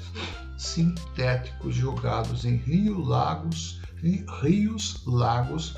sintéticos 0.57 1.75
jogados 1.75 2.45
em 2.45 2.55
rios, 2.55 3.05
lagos, 3.05 3.81
rios, 4.41 5.03
lagos 5.05 5.75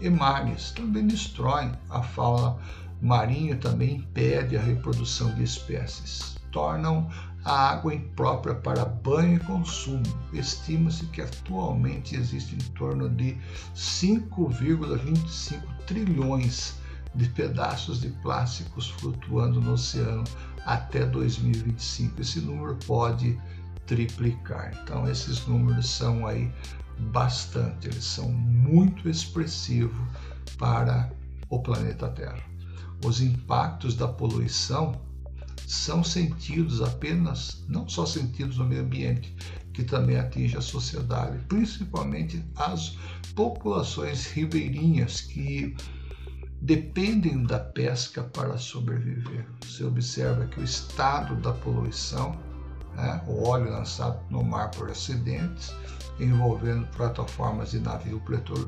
e 0.00 0.08
mares 0.08 0.70
também 0.70 1.08
destroem 1.08 1.72
a 1.90 2.02
fauna 2.02 2.56
marinha 3.00 3.56
também 3.56 3.96
impede 3.96 4.56
a 4.56 4.60
reprodução 4.60 5.32
de 5.34 5.42
espécies. 5.42 6.36
Tornam 6.50 7.08
a 7.48 7.70
água 7.70 7.94
imprópria 7.94 8.54
para 8.54 8.84
banho 8.84 9.36
e 9.36 9.40
consumo. 9.40 10.02
Estima-se 10.34 11.06
que 11.06 11.22
atualmente 11.22 12.14
existe 12.14 12.54
em 12.54 12.58
torno 12.74 13.08
de 13.08 13.38
5,25 13.74 15.62
trilhões 15.86 16.74
de 17.14 17.26
pedaços 17.30 18.02
de 18.02 18.10
plásticos 18.20 18.90
flutuando 18.90 19.62
no 19.62 19.72
oceano 19.72 20.24
até 20.66 21.06
2025. 21.06 22.20
Esse 22.20 22.38
número 22.40 22.76
pode 22.86 23.40
triplicar. 23.86 24.78
Então 24.82 25.08
esses 25.08 25.46
números 25.46 25.88
são 25.88 26.26
aí 26.26 26.52
bastante, 26.98 27.88
eles 27.88 28.04
são 28.04 28.30
muito 28.30 29.08
expressivos 29.08 29.96
para 30.58 31.10
o 31.48 31.60
planeta 31.60 32.10
Terra. 32.10 32.42
Os 33.02 33.22
impactos 33.22 33.94
da 33.94 34.06
poluição 34.06 35.07
são 35.68 36.02
sentidos 36.02 36.80
apenas, 36.80 37.62
não 37.68 37.86
só 37.86 38.06
sentidos 38.06 38.56
no 38.56 38.64
meio 38.64 38.80
ambiente, 38.80 39.36
que 39.74 39.84
também 39.84 40.16
atinge 40.16 40.56
a 40.56 40.62
sociedade, 40.62 41.44
principalmente 41.46 42.42
as 42.56 42.96
populações 43.34 44.28
ribeirinhas 44.28 45.20
que 45.20 45.76
dependem 46.62 47.44
da 47.44 47.58
pesca 47.58 48.22
para 48.22 48.56
sobreviver. 48.56 49.46
Você 49.60 49.84
observa 49.84 50.46
que 50.46 50.58
o 50.58 50.64
estado 50.64 51.36
da 51.36 51.52
poluição, 51.52 52.34
né, 52.96 53.22
o 53.28 53.46
óleo 53.46 53.70
lançado 53.70 54.18
no 54.30 54.42
mar 54.42 54.70
por 54.70 54.90
acidentes, 54.90 55.74
envolvendo 56.18 56.86
plataformas 56.96 57.72
de 57.72 57.78
navio 57.78 58.22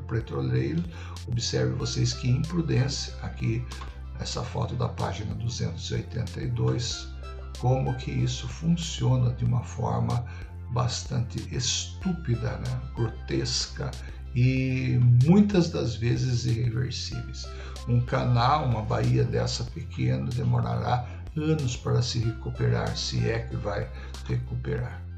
petroleiro. 0.07 0.83
Observe 1.27 1.73
vocês 1.73 2.13
que 2.13 2.29
imprudência 2.29 3.15
aqui 3.23 3.65
essa 4.21 4.43
foto 4.43 4.75
da 4.75 4.87
página 4.87 5.33
282, 5.35 7.07
como 7.59 7.95
que 7.95 8.11
isso 8.11 8.47
funciona 8.47 9.33
de 9.33 9.43
uma 9.43 9.63
forma 9.63 10.23
bastante 10.71 11.45
estúpida, 11.53 12.57
né? 12.59 12.81
grotesca 12.95 13.91
e 14.33 14.99
muitas 15.25 15.69
das 15.69 15.95
vezes 15.95 16.45
irreversíveis. 16.45 17.47
Um 17.87 17.99
canal, 18.01 18.65
uma 18.65 18.83
baía 18.83 19.23
dessa 19.23 19.63
pequena 19.65 20.27
demorará 20.27 21.05
anos 21.35 21.75
para 21.75 22.01
se 22.01 22.19
recuperar, 22.19 22.95
se 22.95 23.27
é 23.27 23.39
que 23.39 23.55
vai 23.55 23.89
recuperar 24.27 25.10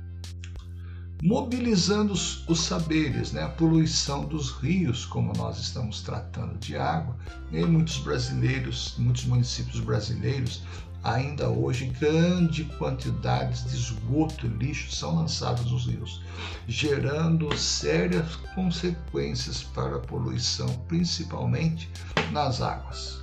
mobilizando 1.24 2.12
os, 2.12 2.46
os, 2.50 2.60
saberes, 2.66 3.32
né? 3.32 3.44
a 3.44 3.48
poluição 3.48 4.26
dos 4.26 4.52
rios, 4.52 5.06
como 5.06 5.32
nós 5.38 5.58
estamos 5.58 6.02
tratando 6.02 6.60
de 6.60 6.76
água. 6.76 7.16
E 7.50 7.64
muitos 7.64 8.00
brasileiros, 8.00 8.96
muitos 8.98 9.24
municípios 9.24 9.80
brasileiros, 9.80 10.64
ainda 11.02 11.48
hoje 11.48 11.86
grandes 11.98 12.68
quantidades 12.76 13.64
de 13.64 13.78
esgoto 13.78 14.48
e 14.48 14.50
lixo 14.50 14.94
são 14.94 15.16
lançados 15.16 15.72
nos 15.72 15.86
rios, 15.86 16.22
gerando 16.68 17.58
sérias 17.58 18.36
consequências 18.54 19.64
para 19.64 19.96
a 19.96 20.00
poluição, 20.00 20.68
principalmente 20.90 21.90
nas 22.34 22.62
águas, 22.62 23.22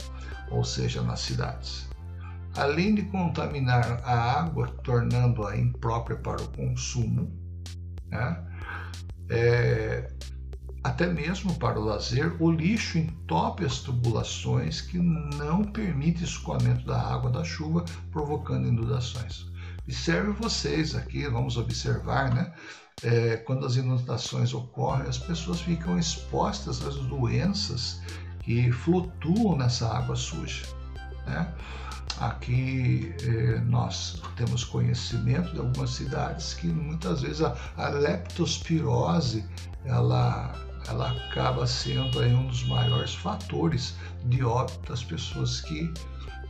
ou 0.51 0.65
seja, 0.65 1.03
nas 1.03 1.21
cidades. 1.21 1.87
Além 2.57 2.95
de 2.95 3.03
contaminar 3.03 4.01
a 4.05 4.41
água, 4.41 4.69
tornando-a 4.83 5.55
imprópria 5.59 6.17
para 6.17 6.43
o 6.43 6.49
consumo, 6.49 7.40
né? 8.11 8.45
É, 9.29 10.11
até 10.83 11.07
mesmo 11.07 11.55
para 11.57 11.79
o 11.79 11.85
lazer, 11.85 12.35
o 12.43 12.51
lixo 12.51 12.99
entope 12.99 13.65
as 13.65 13.79
tubulações 13.81 14.81
que 14.81 14.99
não 14.99 15.63
permite 15.63 16.25
escoamento 16.25 16.87
da 16.87 17.01
água 17.01 17.31
da 17.31 17.45
chuva, 17.45 17.85
provocando 18.11 18.67
inundações. 18.67 19.47
Observe 19.85 20.33
vocês 20.33 20.95
aqui, 20.95 21.27
vamos 21.29 21.57
observar, 21.57 22.33
né? 22.35 22.53
É, 23.03 23.37
quando 23.39 23.67
as 23.67 23.77
inundações 23.77 24.53
ocorrem, 24.53 25.09
as 25.09 25.19
pessoas 25.19 25.61
ficam 25.61 25.99
expostas 25.99 26.85
às 26.87 26.97
doenças 26.97 28.01
que 28.43 28.71
flutuam 28.73 29.57
nessa 29.57 29.89
água 29.89 30.17
suja. 30.17 30.65
Né? 31.27 31.55
Aqui 32.21 33.15
eh, 33.23 33.63
nós 33.65 34.21
temos 34.37 34.63
conhecimento 34.63 35.55
de 35.55 35.59
algumas 35.59 35.89
cidades 35.89 36.53
que 36.53 36.67
muitas 36.67 37.23
vezes 37.23 37.41
a, 37.41 37.57
a 37.79 37.89
leptospirose 37.89 39.43
ela, 39.87 40.55
ela 40.87 41.13
acaba 41.13 41.67
sendo 41.67 42.21
aí 42.21 42.35
um 42.35 42.47
dos 42.47 42.65
maiores 42.67 43.15
fatores 43.15 43.95
de 44.27 44.45
óbito 44.45 44.91
das 44.91 45.03
pessoas 45.03 45.63
que 45.63 45.91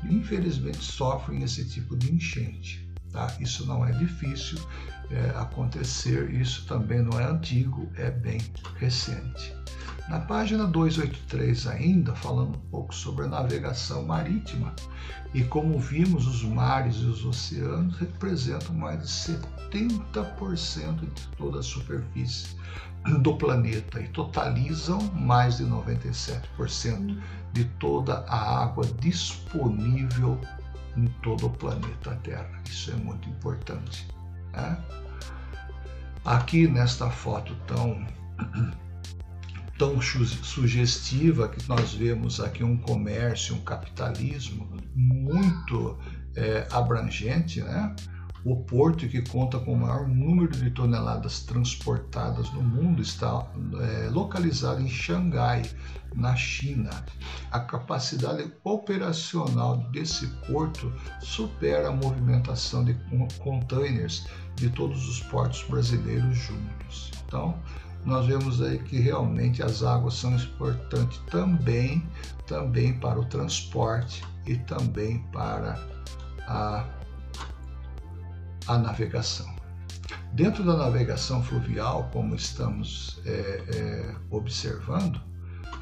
infelizmente 0.02 0.82
sofrem 0.82 1.44
esse 1.44 1.64
tipo 1.68 1.96
de 1.96 2.12
enchente. 2.12 2.90
Tá? 3.12 3.32
Isso 3.38 3.64
não 3.64 3.86
é 3.86 3.92
difícil 3.92 4.58
é, 5.08 5.30
acontecer, 5.38 6.32
isso 6.34 6.66
também 6.66 7.00
não 7.00 7.18
é 7.20 7.24
antigo, 7.24 7.88
é 7.96 8.10
bem 8.10 8.40
recente. 8.76 9.54
Na 10.10 10.18
página 10.18 10.66
283 10.66 11.68
ainda, 11.68 12.12
falando 12.16 12.56
um 12.56 12.68
pouco 12.68 12.92
sobre 12.92 13.26
a 13.26 13.28
navegação 13.28 14.04
marítima, 14.04 14.74
e 15.32 15.44
como 15.44 15.78
vimos, 15.78 16.26
os 16.26 16.42
mares 16.42 16.96
e 16.96 17.04
os 17.04 17.24
oceanos 17.24 17.96
representam 17.96 18.74
mais 18.74 18.98
de 18.98 19.38
70% 19.70 20.98
de 20.98 21.28
toda 21.36 21.60
a 21.60 21.62
superfície 21.62 22.56
do 23.20 23.36
planeta 23.36 24.00
e 24.00 24.08
totalizam 24.08 25.00
mais 25.14 25.58
de 25.58 25.64
97% 25.64 27.16
de 27.52 27.64
toda 27.78 28.24
a 28.26 28.64
água 28.64 28.84
disponível 28.98 30.40
em 30.96 31.06
todo 31.22 31.46
o 31.46 31.50
planeta 31.50 32.18
Terra. 32.24 32.60
Isso 32.68 32.90
é 32.90 32.96
muito 32.96 33.28
importante. 33.28 34.08
Né? 34.52 34.76
Aqui 36.24 36.66
nesta 36.66 37.08
foto 37.08 37.54
tão 37.68 38.04
tão 39.80 39.98
sugestiva 40.02 41.48
que 41.48 41.66
nós 41.66 41.94
vemos 41.94 42.38
aqui 42.38 42.62
um 42.62 42.76
comércio, 42.76 43.54
um 43.54 43.62
capitalismo 43.62 44.68
muito 44.94 45.98
é, 46.36 46.68
abrangente, 46.70 47.62
né? 47.62 47.96
O 48.44 48.56
porto 48.56 49.08
que 49.08 49.22
conta 49.22 49.58
com 49.58 49.72
o 49.72 49.78
maior 49.78 50.06
número 50.06 50.52
de 50.52 50.70
toneladas 50.70 51.44
transportadas 51.44 52.52
no 52.52 52.62
mundo 52.62 53.00
está 53.00 53.50
é, 53.80 54.10
localizado 54.10 54.82
em 54.82 54.88
Xangai, 54.88 55.62
na 56.14 56.36
China. 56.36 56.90
A 57.50 57.60
capacidade 57.60 58.52
operacional 58.62 59.78
desse 59.92 60.26
porto 60.46 60.92
supera 61.22 61.88
a 61.88 61.92
movimentação 61.92 62.84
de 62.84 62.94
containers 63.38 64.26
de 64.56 64.68
todos 64.68 65.08
os 65.08 65.20
portos 65.20 65.64
brasileiros 65.70 66.36
juntos. 66.36 67.10
Então, 67.26 67.58
nós 68.04 68.26
vemos 68.26 68.62
aí 68.62 68.78
que 68.78 68.98
realmente 68.98 69.62
as 69.62 69.82
águas 69.82 70.14
são 70.14 70.34
importantes 70.34 71.18
também, 71.30 72.02
também 72.46 72.98
para 72.98 73.20
o 73.20 73.24
transporte 73.26 74.24
e 74.46 74.56
também 74.56 75.18
para 75.32 75.78
a, 76.46 76.86
a 78.66 78.78
navegação. 78.78 79.54
Dentro 80.32 80.64
da 80.64 80.76
navegação 80.76 81.42
fluvial, 81.42 82.08
como 82.12 82.34
estamos 82.34 83.20
é, 83.26 83.30
é, 83.30 84.14
observando, 84.30 85.20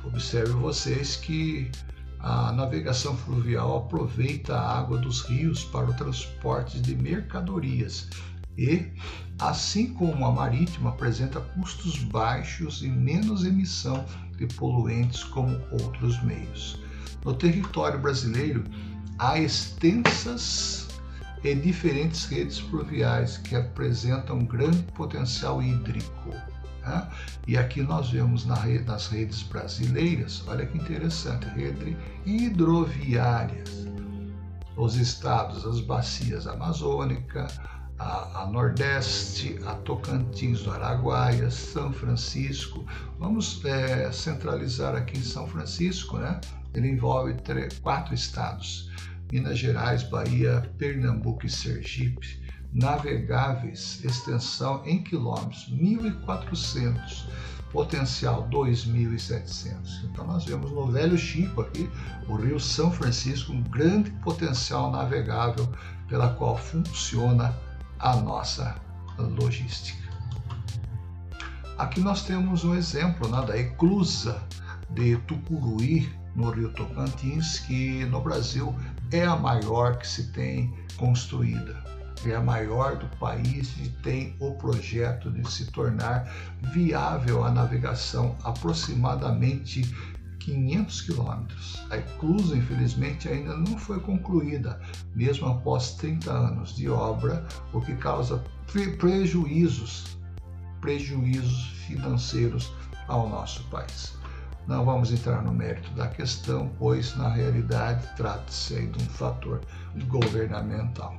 observe 0.04 0.52
vocês 0.52 1.16
que 1.16 1.70
a 2.18 2.50
navegação 2.52 3.16
fluvial 3.16 3.78
aproveita 3.78 4.56
a 4.56 4.78
água 4.78 4.98
dos 4.98 5.20
rios 5.22 5.64
para 5.64 5.88
o 5.88 5.94
transporte 5.94 6.80
de 6.80 6.96
mercadorias 6.96 8.08
e, 8.58 8.90
assim 9.38 9.94
como 9.94 10.26
a 10.26 10.32
marítima, 10.32 10.90
apresenta 10.90 11.40
custos 11.40 11.96
baixos 11.98 12.82
e 12.82 12.88
menos 12.88 13.44
emissão 13.44 14.04
de 14.36 14.46
poluentes 14.54 15.22
como 15.22 15.56
outros 15.70 16.20
meios. 16.24 16.80
No 17.24 17.32
território 17.34 18.00
brasileiro, 18.00 18.64
há 19.16 19.38
extensas 19.38 20.88
e 21.44 21.54
diferentes 21.54 22.24
redes 22.24 22.58
fluviais 22.58 23.38
que 23.38 23.54
apresentam 23.54 24.44
grande 24.44 24.82
potencial 24.94 25.62
hídrico. 25.62 26.30
Né? 26.82 27.08
E 27.46 27.56
aqui 27.56 27.80
nós 27.80 28.10
vemos 28.10 28.44
nas 28.44 29.06
redes 29.06 29.42
brasileiras, 29.44 30.42
olha 30.48 30.66
que 30.66 30.78
interessante, 30.78 31.46
rede 31.50 31.96
hidroviárias. 32.26 33.86
Os 34.76 34.96
estados, 34.96 35.64
as 35.66 35.80
bacias 35.80 36.46
amazônica, 36.46 37.48
a, 37.98 38.42
a, 38.42 38.46
Nordeste, 38.46 39.58
a 39.66 39.74
Tocantins 39.74 40.62
do 40.62 40.70
Araguaia, 40.70 41.50
São 41.50 41.92
Francisco. 41.92 42.84
Vamos 43.18 43.64
é, 43.64 44.10
centralizar 44.12 44.94
aqui 44.94 45.18
em 45.18 45.22
São 45.22 45.46
Francisco, 45.46 46.16
né? 46.18 46.40
Ele 46.74 46.88
envolve 46.88 47.34
três, 47.34 47.78
quatro 47.78 48.14
estados: 48.14 48.90
Minas 49.32 49.58
Gerais, 49.58 50.04
Bahia, 50.04 50.70
Pernambuco 50.78 51.46
e 51.46 51.50
Sergipe. 51.50 52.46
Navegáveis, 52.72 54.04
extensão 54.04 54.82
em 54.84 55.02
quilômetros, 55.02 55.72
1.400 55.72 57.26
potencial 57.72 58.48
2.700. 58.50 60.04
Então 60.04 60.26
nós 60.26 60.44
vemos 60.44 60.70
no 60.70 60.86
Velho 60.90 61.16
Chico 61.16 61.62
aqui, 61.62 61.88
o 62.28 62.36
Rio 62.36 62.60
São 62.60 62.90
Francisco, 62.90 63.52
um 63.52 63.62
grande 63.62 64.10
potencial 64.22 64.90
navegável 64.90 65.68
pela 66.08 66.30
qual 66.34 66.56
funciona 66.56 67.54
a 67.98 68.16
nossa 68.16 68.76
logística. 69.18 70.08
Aqui 71.76 72.00
nós 72.00 72.22
temos 72.22 72.64
um 72.64 72.74
exemplo 72.74 73.28
né, 73.28 73.44
da 73.46 73.56
eclusa 73.56 74.42
de 74.90 75.16
Tucuruí, 75.18 76.08
no 76.34 76.50
Rio 76.50 76.72
Tocantins, 76.72 77.58
que 77.60 78.04
no 78.06 78.20
Brasil 78.20 78.74
é 79.10 79.24
a 79.24 79.36
maior 79.36 79.96
que 79.96 80.06
se 80.06 80.28
tem 80.32 80.72
construída. 80.96 81.82
É 82.24 82.34
a 82.34 82.40
maior 82.40 82.96
do 82.96 83.06
país 83.16 83.76
e 83.78 83.88
tem 84.02 84.36
o 84.40 84.54
projeto 84.54 85.30
de 85.30 85.48
se 85.50 85.66
tornar 85.70 86.28
viável 86.72 87.44
a 87.44 87.50
navegação 87.50 88.36
aproximadamente 88.42 89.82
500 90.48 91.00
quilômetros. 91.02 91.82
A 91.90 91.98
eclusa, 91.98 92.56
infelizmente, 92.56 93.28
ainda 93.28 93.56
não 93.56 93.78
foi 93.78 94.00
concluída, 94.00 94.80
mesmo 95.14 95.46
após 95.46 95.92
30 95.92 96.30
anos 96.32 96.74
de 96.74 96.88
obra, 96.88 97.46
o 97.72 97.80
que 97.80 97.94
causa 97.96 98.42
prejuízos, 98.98 100.16
prejuízos 100.80 101.68
financeiros 101.86 102.72
ao 103.08 103.28
nosso 103.28 103.62
país. 103.64 104.14
Não 104.66 104.84
vamos 104.84 105.12
entrar 105.12 105.42
no 105.42 105.52
mérito 105.52 105.90
da 105.92 106.08
questão, 106.08 106.70
pois 106.78 107.16
na 107.16 107.28
realidade 107.28 108.06
trata-se 108.16 108.86
de 108.86 109.02
um 109.02 109.06
fator 109.06 109.60
governamental. 110.06 111.18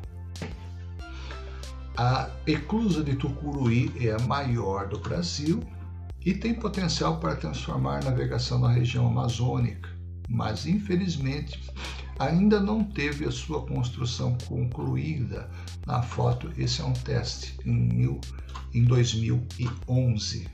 A 1.97 2.29
eclusa 2.47 3.03
de 3.03 3.15
Tucuruí 3.15 3.91
é 3.99 4.11
a 4.11 4.19
maior 4.19 4.87
do 4.87 4.99
Brasil, 4.99 5.61
e 6.25 6.34
tem 6.34 6.53
potencial 6.53 7.19
para 7.19 7.36
transformar 7.36 7.99
a 7.99 8.10
navegação 8.10 8.60
na 8.60 8.71
região 8.71 9.08
amazônica, 9.08 9.89
mas 10.27 10.65
infelizmente 10.65 11.60
ainda 12.19 12.60
não 12.60 12.84
teve 12.84 13.25
a 13.25 13.32
sua 13.32 13.65
construção 13.65 14.38
concluída. 14.45 15.49
Na 15.88 16.01
foto, 16.01 16.51
esse 16.58 16.82
é 16.82 16.86
um 16.86 16.93
teste 16.93 17.58
em, 17.65 17.71
mil, 17.71 18.19
em 18.73 18.84
2011. 18.84 20.49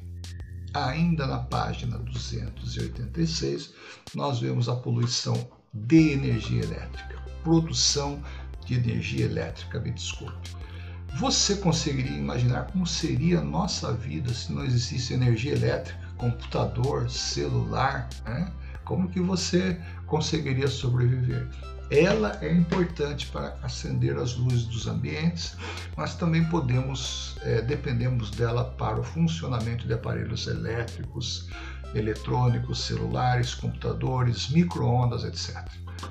Ainda 0.74 1.26
na 1.26 1.40
página 1.40 1.98
286, 1.98 3.74
nós 4.14 4.40
vemos 4.40 4.70
a 4.70 4.76
poluição 4.76 5.50
de 5.74 6.12
energia 6.12 6.64
elétrica, 6.64 7.22
produção 7.44 8.22
de 8.66 8.76
energia 8.76 9.26
elétrica, 9.26 9.80
me 9.80 9.92
desculpe. 9.92 10.65
Você 11.18 11.56
conseguiria 11.56 12.18
imaginar 12.18 12.68
como 12.68 12.86
seria 12.86 13.40
a 13.40 13.44
nossa 13.44 13.94
vida 13.94 14.34
se 14.34 14.52
não 14.52 14.66
existisse 14.66 15.14
energia 15.14 15.54
elétrica, 15.54 15.98
computador, 16.18 17.10
celular? 17.10 18.10
Né? 18.26 18.52
Como 18.84 19.08
que 19.08 19.22
você 19.22 19.80
conseguiria 20.08 20.68
sobreviver? 20.68 21.48
Ela 21.90 22.38
é 22.42 22.52
importante 22.52 23.28
para 23.28 23.58
acender 23.64 24.18
as 24.18 24.36
luzes 24.36 24.66
dos 24.66 24.88
ambientes, 24.88 25.56
mas 25.96 26.16
também 26.16 26.44
podemos, 26.46 27.38
é, 27.44 27.62
dependemos 27.62 28.30
dela 28.32 28.66
para 28.72 29.00
o 29.00 29.04
funcionamento 29.04 29.88
de 29.88 29.94
aparelhos 29.94 30.48
elétricos, 30.48 31.48
eletrônicos, 31.94 32.82
celulares, 32.82 33.56
computadores, 33.56 34.50
microondas, 34.50 35.24
etc. 35.24 35.66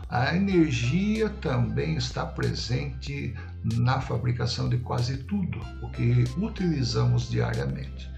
A 0.09 0.35
energia 0.35 1.29
também 1.29 1.97
está 1.97 2.25
presente 2.25 3.35
na 3.65 4.01
fabricação 4.01 4.69
de 4.69 4.79
quase 4.79 5.19
tudo 5.25 5.59
o 5.83 5.89
que 5.89 6.25
utilizamos 6.37 7.29
diariamente. 7.31 8.13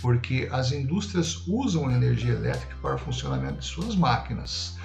porque 0.00 0.48
as 0.50 0.72
indústrias 0.72 1.46
usam 1.46 1.90
energia 1.90 2.32
elétrica 2.32 2.74
para 2.80 2.94
o 2.94 2.98
funcionamento 2.98 3.58
de 3.58 3.64
suas 3.66 3.94
máquinas. 3.94 4.76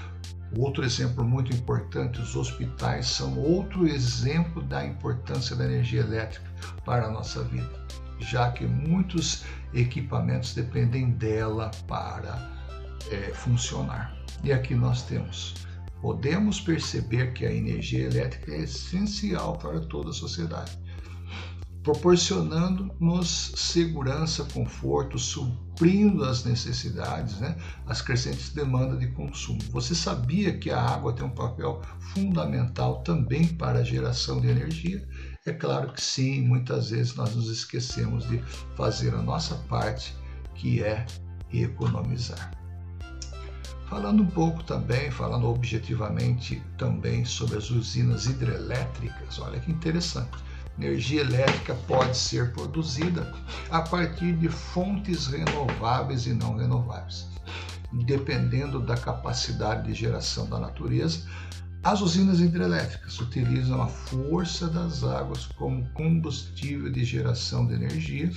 Outro 0.57 0.83
exemplo 0.83 1.23
muito 1.23 1.53
importante, 1.53 2.21
os 2.21 2.35
hospitais 2.35 3.07
são 3.07 3.37
outro 3.37 3.87
exemplo 3.87 4.61
da 4.63 4.85
importância 4.85 5.55
da 5.55 5.65
energia 5.65 6.01
elétrica 6.01 6.45
para 6.85 7.05
a 7.07 7.11
nossa 7.11 7.43
vida, 7.43 7.71
já 8.19 8.51
que 8.51 8.65
muitos 8.65 9.43
equipamentos 9.73 10.53
dependem 10.53 11.11
dela 11.11 11.71
para 11.87 12.51
é, 13.11 13.31
funcionar. 13.33 14.15
E 14.43 14.53
aqui 14.53 14.75
nós 14.75 15.01
temos, 15.01 15.55
podemos 16.01 16.59
perceber 16.59 17.33
que 17.33 17.45
a 17.45 17.53
energia 17.53 18.05
elétrica 18.05 18.51
é 18.51 18.61
essencial 18.61 19.57
para 19.57 19.79
toda 19.81 20.09
a 20.09 20.13
sociedade 20.13 20.77
proporcionando-nos 21.85 23.51
segurança, 23.55 24.43
conforto, 24.45 25.19
suprindo 25.19 26.23
as 26.23 26.43
necessidades, 26.43 27.39
né, 27.39 27.55
as 27.85 28.01
crescentes 28.01 28.49
demandas 28.49 28.99
de 28.99 29.07
consumo. 29.09 29.59
Você 29.69 29.93
sabia 29.93 30.57
que 30.57 30.71
a 30.71 30.81
água 30.81 31.13
tem 31.13 31.23
um 31.23 31.29
papel 31.29 31.83
fundamental 31.99 33.03
também 33.03 33.47
para 33.49 33.79
a 33.79 33.83
geração 33.83 34.41
de 34.41 34.47
energia? 34.47 35.07
É 35.45 35.53
claro 35.53 35.93
que 35.93 36.01
sim, 36.01 36.41
muitas 36.41 36.89
vezes 36.89 37.13
nós 37.13 37.35
nos 37.35 37.51
esquecemos 37.51 38.27
de 38.27 38.39
fazer 38.75 39.13
a 39.13 39.21
nossa 39.21 39.53
parte, 39.69 40.15
que 40.55 40.81
é 40.83 41.05
economizar. 41.53 42.64
Falando 43.87 44.23
um 44.23 44.27
pouco 44.27 44.63
também, 44.63 45.11
falando 45.11 45.47
objetivamente 45.47 46.61
também 46.77 47.23
sobre 47.23 47.57
as 47.57 47.69
usinas 47.69 48.25
hidrelétricas, 48.25 49.39
olha 49.39 49.59
que 49.59 49.71
interessante 49.71 50.37
energia 50.77 51.21
elétrica 51.21 51.73
pode 51.87 52.17
ser 52.17 52.51
produzida 52.51 53.33
a 53.69 53.81
partir 53.81 54.33
de 54.33 54.49
fontes 54.49 55.27
renováveis 55.27 56.25
e 56.25 56.33
não 56.33 56.57
renováveis. 56.57 57.27
Dependendo 57.93 58.81
da 58.81 58.97
capacidade 58.97 59.87
de 59.87 59.93
geração 59.93 60.49
da 60.49 60.59
natureza, 60.59 61.21
as 61.83 62.01
usinas 62.01 62.39
hidrelétricas 62.39 63.19
utilizam 63.19 63.81
a 63.81 63.87
força 63.87 64.67
das 64.67 65.03
águas 65.03 65.45
como 65.45 65.87
combustível 65.91 66.91
de 66.91 67.05
geração 67.05 67.65
de 67.67 67.75
energia 67.75 68.31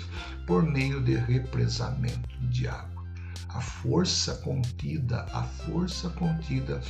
por 0.46 0.62
meio 0.62 1.02
de 1.02 1.14
represamento 1.14 2.38
de 2.42 2.68
água 2.68 2.97
a 3.48 3.60
força 3.60 4.34
contida, 4.36 5.26
a 5.32 5.42
força 5.42 6.10
contida 6.10 6.80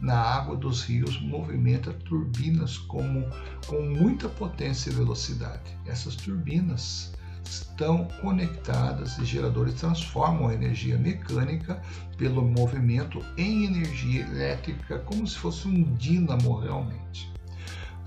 na 0.00 0.18
água 0.18 0.56
dos 0.56 0.82
rios 0.82 1.20
movimenta 1.20 1.92
turbinas 1.92 2.78
como, 2.78 3.24
com 3.66 3.80
muita 3.82 4.28
potência 4.28 4.90
e 4.90 4.94
velocidade. 4.94 5.76
Essas 5.86 6.16
turbinas 6.16 7.12
estão 7.44 8.06
conectadas 8.20 9.18
e 9.18 9.24
geradores 9.24 9.74
transformam 9.74 10.48
a 10.48 10.54
energia 10.54 10.98
mecânica 10.98 11.80
pelo 12.16 12.42
movimento 12.42 13.24
em 13.36 13.64
energia 13.64 14.22
elétrica, 14.22 14.98
como 15.00 15.26
se 15.26 15.36
fosse 15.36 15.66
um 15.66 15.94
dínamo 15.94 16.58
realmente. 16.58 17.32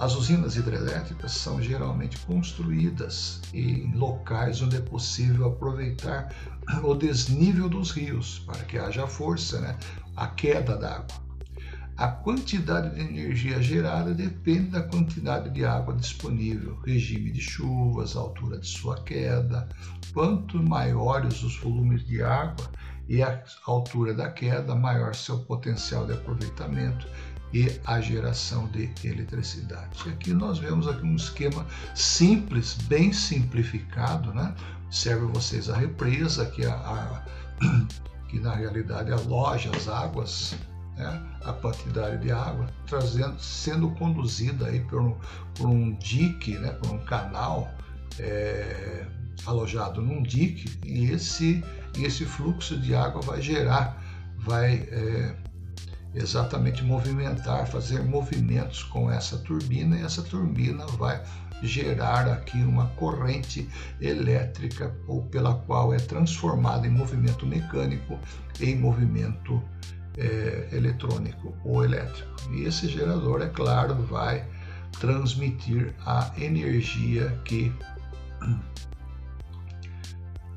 As 0.02 0.16
usinas 0.16 0.56
hidrelétricas 0.56 1.32
são 1.32 1.62
geralmente 1.62 2.18
construídas 2.26 3.40
em 3.54 3.94
locais 3.94 4.60
onde 4.60 4.78
é 4.78 4.82
possível 4.82 5.46
aproveitar 5.46 6.34
o 6.84 6.94
desnível 6.96 7.68
dos 7.68 7.92
rios 7.92 8.40
para 8.46 8.64
que 8.64 8.78
haja 8.78 9.08
força, 9.08 9.60
né? 9.60 9.78
a 10.16 10.28
queda 10.28 10.78
d'água. 10.78 11.22
A 11.98 12.08
quantidade 12.08 12.96
de 12.96 13.02
energia 13.02 13.62
gerada 13.62 14.14
depende 14.14 14.72
da 14.72 14.82
quantidade 14.82 15.50
de 15.52 15.64
água 15.64 15.94
disponível, 15.96 16.80
regime 16.84 17.30
de 17.30 17.42
chuvas, 17.42 18.16
altura 18.16 18.58
de 18.58 18.68
sua 18.68 18.96
queda. 19.04 19.70
Quanto 20.14 20.62
maiores 20.64 21.44
os 21.44 21.58
volumes 21.58 22.04
de 22.08 22.24
água 22.24 22.72
e 23.08 23.22
a 23.22 23.44
altura 23.68 24.14
da 24.14 24.32
queda, 24.32 24.74
maior 24.74 25.14
seu 25.14 25.40
potencial 25.40 26.08
de 26.08 26.14
aproveitamento 26.14 27.08
e 27.54 27.80
a 27.86 28.00
geração 28.00 28.68
de 28.70 28.90
eletricidade. 29.04 30.10
Aqui 30.10 30.34
nós 30.34 30.58
vemos 30.58 30.88
aqui 30.88 31.06
um 31.06 31.16
esquema 31.16 31.66
simples, 31.94 32.74
bem 32.74 33.12
simplificado, 33.12 34.34
né? 34.34 34.56
Serve 34.92 35.26
vocês 35.28 35.70
a 35.70 35.78
represa, 35.78 36.46
que, 36.46 36.66
a, 36.66 36.74
a 36.74 37.24
que 38.28 38.40
na 38.40 38.54
realidade 38.54 39.12
aloja 39.12 39.72
as 39.76 39.88
águas, 39.88 40.56
né? 40.98 41.22
a 41.44 41.54
quantidade 41.54 42.22
de 42.22 42.32
água, 42.32 42.68
trazendo, 42.86 43.40
sendo 43.40 43.90
conduzida 43.92 44.68
aí 44.68 44.82
por 44.82 45.02
um, 45.02 45.16
por 45.56 45.68
um 45.68 45.94
dique, 45.96 46.58
né? 46.58 46.72
por 46.74 46.92
um 46.92 47.00
canal 47.06 47.72
é, 48.20 49.06
alojado 49.46 50.02
num 50.02 50.22
dique, 50.22 50.78
e 50.86 51.10
esse, 51.12 51.64
esse 51.98 52.26
fluxo 52.26 52.78
de 52.78 52.94
água 52.94 53.22
vai 53.22 53.42
gerar, 53.42 54.02
vai 54.38 54.88
é, 54.92 55.36
exatamente 56.14 56.84
movimentar, 56.84 57.68
fazer 57.68 58.04
movimentos 58.04 58.84
com 58.84 59.10
essa 59.10 59.38
turbina 59.38 59.98
e 59.98 60.04
essa 60.04 60.22
turbina 60.22 60.86
vai 60.86 61.24
gerar 61.62 62.28
aqui 62.28 62.58
uma 62.58 62.88
corrente 62.92 63.68
elétrica 64.00 64.96
ou 65.08 65.24
pela 65.24 65.54
qual 65.54 65.94
é 65.94 65.98
transformada 65.98 66.88
em 66.88 66.90
movimento 66.90 67.46
mecânico 67.46 68.20
em 68.60 68.76
movimento 68.76 69.62
é, 70.18 70.70
eletrônico 70.72 71.56
ou 71.64 71.84
elétrico. 71.84 72.30
E 72.52 72.64
esse 72.64 72.88
gerador, 72.88 73.42
é 73.42 73.48
claro, 73.48 73.96
vai 74.04 74.46
transmitir 75.00 75.94
a 76.06 76.32
energia 76.38 77.30
que, 77.46 77.74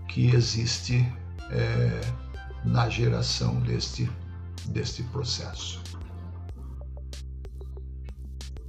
que 0.08 0.34
existe 0.34 1.06
é, 1.50 2.00
na 2.64 2.88
geração 2.88 3.60
deste 3.60 4.10
deste 4.66 5.02
processo. 5.04 5.82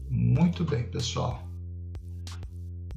Muito 0.09 0.63
bem, 0.63 0.83
pessoal. 0.83 1.44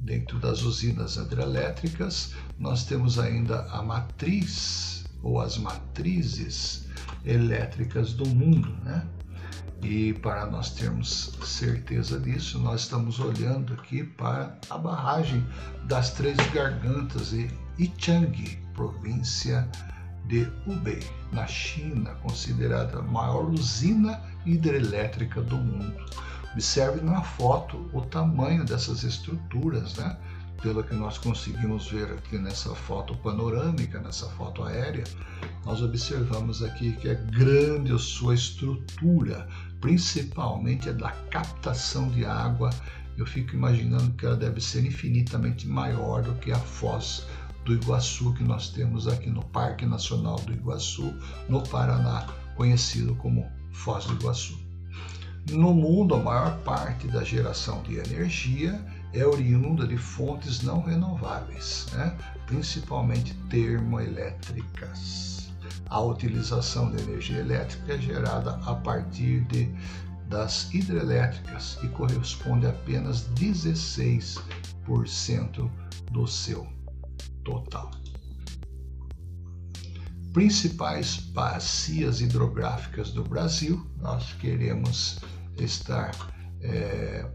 Dentro 0.09 0.39
das 0.39 0.63
usinas 0.63 1.17
hidrelétricas, 1.17 2.33
nós 2.57 2.83
temos 2.83 3.19
ainda 3.19 3.65
a 3.65 3.83
matriz 3.83 5.05
ou 5.21 5.39
as 5.39 5.55
matrizes 5.55 6.87
elétricas 7.23 8.13
do 8.13 8.27
mundo, 8.27 8.75
né? 8.83 9.05
E 9.83 10.13
para 10.15 10.47
nós 10.47 10.71
termos 10.71 11.37
certeza 11.43 12.19
disso, 12.19 12.57
nós 12.57 12.81
estamos 12.81 13.19
olhando 13.19 13.73
aqui 13.75 14.03
para 14.03 14.57
a 14.71 14.79
barragem 14.79 15.45
das 15.85 16.09
Três 16.09 16.37
Gargantas 16.55 17.31
e 17.31 17.47
Ichang, 17.77 18.57
província 18.73 19.69
de 20.25 20.51
Hubei, 20.65 21.03
na 21.31 21.45
China, 21.45 22.15
considerada 22.23 22.97
a 22.97 23.03
maior 23.03 23.47
usina 23.47 24.19
hidrelétrica 24.43 25.39
do 25.39 25.57
mundo. 25.57 26.03
Observe 26.53 27.01
na 27.01 27.21
foto 27.21 27.89
o 27.93 28.01
tamanho 28.01 28.65
dessas 28.65 29.03
estruturas, 29.03 29.95
né? 29.95 30.17
Pelo 30.61 30.83
que 30.83 30.93
nós 30.93 31.17
conseguimos 31.17 31.89
ver 31.89 32.11
aqui 32.11 32.37
nessa 32.37 32.75
foto 32.75 33.15
panorâmica, 33.17 33.99
nessa 33.99 34.27
foto 34.31 34.63
aérea, 34.63 35.05
nós 35.65 35.81
observamos 35.81 36.61
aqui 36.61 36.91
que 36.97 37.07
é 37.07 37.15
grande 37.15 37.93
a 37.93 37.97
sua 37.97 38.33
estrutura, 38.33 39.47
principalmente 39.79 40.89
a 40.89 40.91
da 40.91 41.11
captação 41.29 42.09
de 42.09 42.25
água. 42.25 42.71
Eu 43.17 43.25
fico 43.25 43.55
imaginando 43.55 44.11
que 44.11 44.25
ela 44.25 44.35
deve 44.35 44.59
ser 44.59 44.85
infinitamente 44.85 45.65
maior 45.65 46.23
do 46.23 46.33
que 46.35 46.51
a 46.51 46.59
foz 46.59 47.25
do 47.63 47.73
Iguaçu 47.73 48.33
que 48.33 48.43
nós 48.43 48.69
temos 48.69 49.07
aqui 49.07 49.29
no 49.29 49.45
Parque 49.45 49.85
Nacional 49.85 50.37
do 50.39 50.51
Iguaçu, 50.51 51.13
no 51.47 51.61
Paraná, 51.61 52.25
conhecido 52.55 53.15
como 53.15 53.49
Foz 53.71 54.05
do 54.05 54.13
Iguaçu. 54.15 54.68
No 55.51 55.73
mundo, 55.73 56.15
a 56.15 56.19
maior 56.19 56.57
parte 56.59 57.07
da 57.07 57.23
geração 57.23 57.81
de 57.83 57.97
energia 57.97 58.79
é 59.13 59.25
oriunda 59.25 59.87
de 59.87 59.97
fontes 59.97 60.61
não 60.61 60.81
renováveis, 60.81 61.87
né? 61.93 62.17
principalmente 62.45 63.33
termoelétricas. 63.49 65.49
A 65.87 66.01
utilização 66.01 66.91
de 66.91 67.01
energia 67.01 67.39
elétrica 67.39 67.93
é 67.93 67.97
gerada 67.97 68.59
a 68.65 68.75
partir 68.75 69.45
de, 69.45 69.73
das 70.27 70.69
hidrelétricas 70.71 71.79
e 71.81 71.87
corresponde 71.87 72.67
a 72.67 72.69
apenas 72.69 73.27
16% 73.33 74.39
do 76.11 76.27
seu 76.27 76.67
total. 77.43 77.89
Principais 80.33 81.17
bacias 81.17 82.21
hidrográficas 82.21 83.11
do 83.11 83.23
Brasil, 83.23 83.85
nós 83.97 84.33
queremos 84.33 85.19
estar 85.57 86.11
é, 86.61 87.25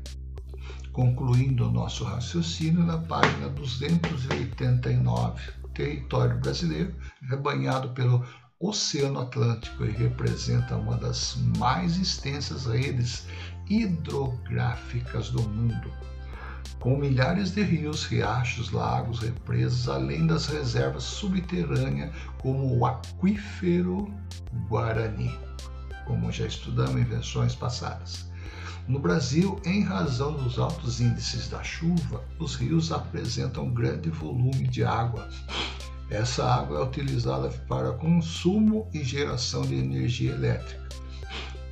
concluindo 0.93 1.69
o 1.69 1.73
nosso 1.73 2.05
raciocínio 2.05 2.85
na 2.85 2.99
página 2.99 3.49
289. 3.49 5.53
território 5.75 6.39
brasileiro 6.39 6.95
é 7.33 7.37
banhado 7.37 7.89
pelo 7.91 8.25
Oceano 8.61 9.21
Atlântico 9.21 9.85
e 9.85 9.91
representa 9.91 10.77
uma 10.77 10.97
das 10.97 11.37
mais 11.59 11.97
extensas 11.97 12.67
redes 12.67 13.27
hidrográficas 13.69 15.31
do 15.31 15.43
mundo 15.43 15.91
com 16.81 16.97
milhares 16.97 17.51
de 17.53 17.63
rios, 17.63 18.05
riachos, 18.05 18.71
lagos, 18.71 19.21
represas, 19.21 19.89
além 19.89 20.27
das 20.27 20.47
reservas 20.47 21.05
subterrâneas, 21.05 22.15
como 22.39 22.79
o 22.79 22.85
aquífero 22.85 24.13
Guarani, 24.69 25.35
como 26.07 26.31
já 26.31 26.47
estudamos 26.47 27.01
em 27.01 27.05
versões 27.05 27.55
passadas. 27.55 28.27
No 28.87 28.99
Brasil, 28.99 29.59
em 29.65 29.83
razão 29.83 30.35
dos 30.35 30.59
altos 30.59 31.01
índices 31.01 31.49
da 31.49 31.63
chuva, 31.63 32.23
os 32.39 32.55
rios 32.55 32.93
apresentam 32.93 33.73
grande 33.73 34.11
volume 34.11 34.69
de 34.69 34.85
água. 34.85 35.27
Essa 36.11 36.45
água 36.45 36.81
é 36.81 36.83
utilizada 36.83 37.49
para 37.67 37.93
consumo 37.93 38.87
e 38.93 39.03
geração 39.03 39.63
de 39.63 39.75
energia 39.75 40.33
elétrica. 40.33 40.85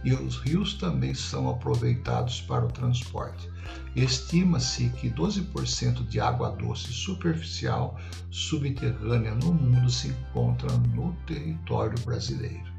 E 0.05 0.13
os 0.13 0.37
rios 0.37 0.75
também 0.75 1.15
são 1.15 1.49
aproveitados 1.49 2.41
para 2.41 2.65
o 2.65 2.73
transporte. 2.73 3.49
Estima-se 3.95 4.89
que 4.91 5.09
12% 5.11 6.07
de 6.09 6.19
água 6.19 6.51
doce 6.51 6.93
superficial 6.93 8.01
subterrânea 8.31 9.35
no 9.35 9.53
mundo 9.53 9.91
se 9.91 10.09
encontra 10.09 10.71
no 10.79 11.13
território 11.27 11.99
brasileiro. 12.05 12.73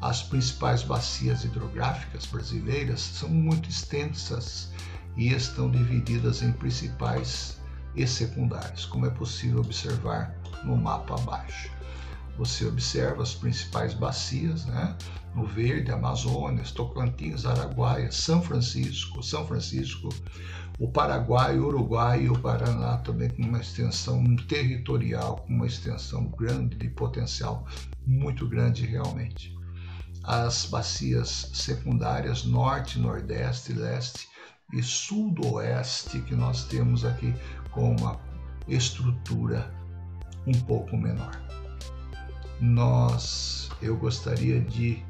As 0.00 0.22
principais 0.22 0.82
bacias 0.82 1.44
hidrográficas 1.44 2.26
brasileiras 2.26 3.00
são 3.00 3.28
muito 3.28 3.68
extensas 3.68 4.70
e 5.16 5.32
estão 5.32 5.70
divididas 5.70 6.42
em 6.42 6.52
principais 6.52 7.58
e 7.94 8.06
secundárias, 8.06 8.84
como 8.84 9.06
é 9.06 9.10
possível 9.10 9.60
observar 9.60 10.36
no 10.62 10.76
mapa 10.76 11.14
abaixo. 11.14 11.70
Você 12.36 12.66
observa 12.66 13.22
as 13.22 13.34
principais 13.34 13.94
bacias, 13.94 14.66
né? 14.66 14.94
No 15.36 15.46
verde, 15.46 15.92
Amazonas, 15.92 16.72
Tocantins, 16.72 17.46
Araguaia, 17.46 18.10
São 18.10 18.42
Francisco, 18.42 19.22
São 19.22 19.46
Francisco, 19.46 20.08
o 20.78 20.90
Paraguai, 20.90 21.58
o 21.58 21.66
Uruguai 21.66 22.24
e 22.24 22.30
o 22.30 22.38
Paraná 22.38 22.96
também 22.96 23.28
com 23.28 23.42
uma 23.42 23.60
extensão 23.60 24.24
territorial, 24.48 25.36
com 25.46 25.52
uma 25.52 25.66
extensão 25.66 26.24
grande 26.30 26.76
de 26.76 26.88
potencial 26.88 27.64
muito 28.06 28.48
grande 28.48 28.84
realmente 28.84 29.56
as 30.26 30.66
bacias 30.66 31.50
secundárias 31.54 32.44
norte, 32.44 32.98
nordeste, 32.98 33.72
leste 33.72 34.28
e 34.72 34.82
sudoeste 34.82 36.18
que 36.20 36.34
nós 36.34 36.64
temos 36.64 37.04
aqui 37.04 37.32
com 37.70 37.94
uma 37.94 38.18
estrutura 38.66 39.72
um 40.46 40.52
pouco 40.52 40.96
menor. 40.96 41.40
Nós, 42.60 43.70
eu 43.80 43.96
gostaria 43.96 44.60
de 44.60 45.04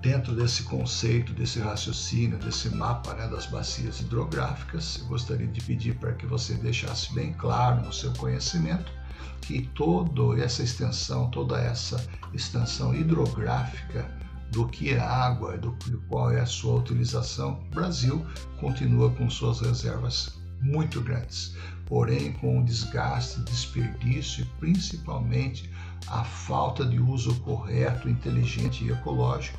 dentro 0.00 0.34
desse 0.34 0.62
conceito, 0.62 1.32
desse 1.32 1.58
raciocínio, 1.58 2.38
desse 2.38 2.70
mapa 2.70 3.14
né, 3.14 3.26
das 3.28 3.46
bacias 3.46 4.00
hidrográficas, 4.00 4.98
eu 5.00 5.06
gostaria 5.06 5.46
de 5.46 5.60
pedir 5.60 5.96
para 5.96 6.12
que 6.12 6.26
você 6.26 6.54
deixasse 6.54 7.12
bem 7.14 7.32
claro 7.32 7.84
no 7.84 7.92
seu 7.92 8.12
conhecimento 8.12 8.92
que 9.40 9.62
toda 9.74 10.40
essa 10.40 10.62
extensão, 10.62 11.30
toda 11.30 11.60
essa 11.60 12.04
extensão 12.32 12.94
hidrográfica 12.94 14.08
do 14.52 14.66
que 14.66 14.90
é 14.90 15.00
água, 15.00 15.58
do 15.58 15.76
qual 16.08 16.30
é 16.30 16.40
a 16.40 16.46
sua 16.46 16.76
utilização, 16.76 17.60
o 17.70 17.74
Brasil 17.74 18.24
continua 18.60 19.10
com 19.10 19.28
suas 19.28 19.60
reservas 19.60 20.38
muito 20.60 21.00
grandes, 21.00 21.54
porém 21.86 22.32
com 22.32 22.60
o 22.60 22.64
desgaste, 22.64 23.40
desperdício 23.42 24.42
e 24.42 24.46
principalmente 24.58 25.70
a 26.06 26.24
falta 26.24 26.84
de 26.84 26.98
uso 26.98 27.34
correto, 27.40 28.08
inteligente 28.08 28.84
e 28.84 28.90
ecológico 28.90 29.58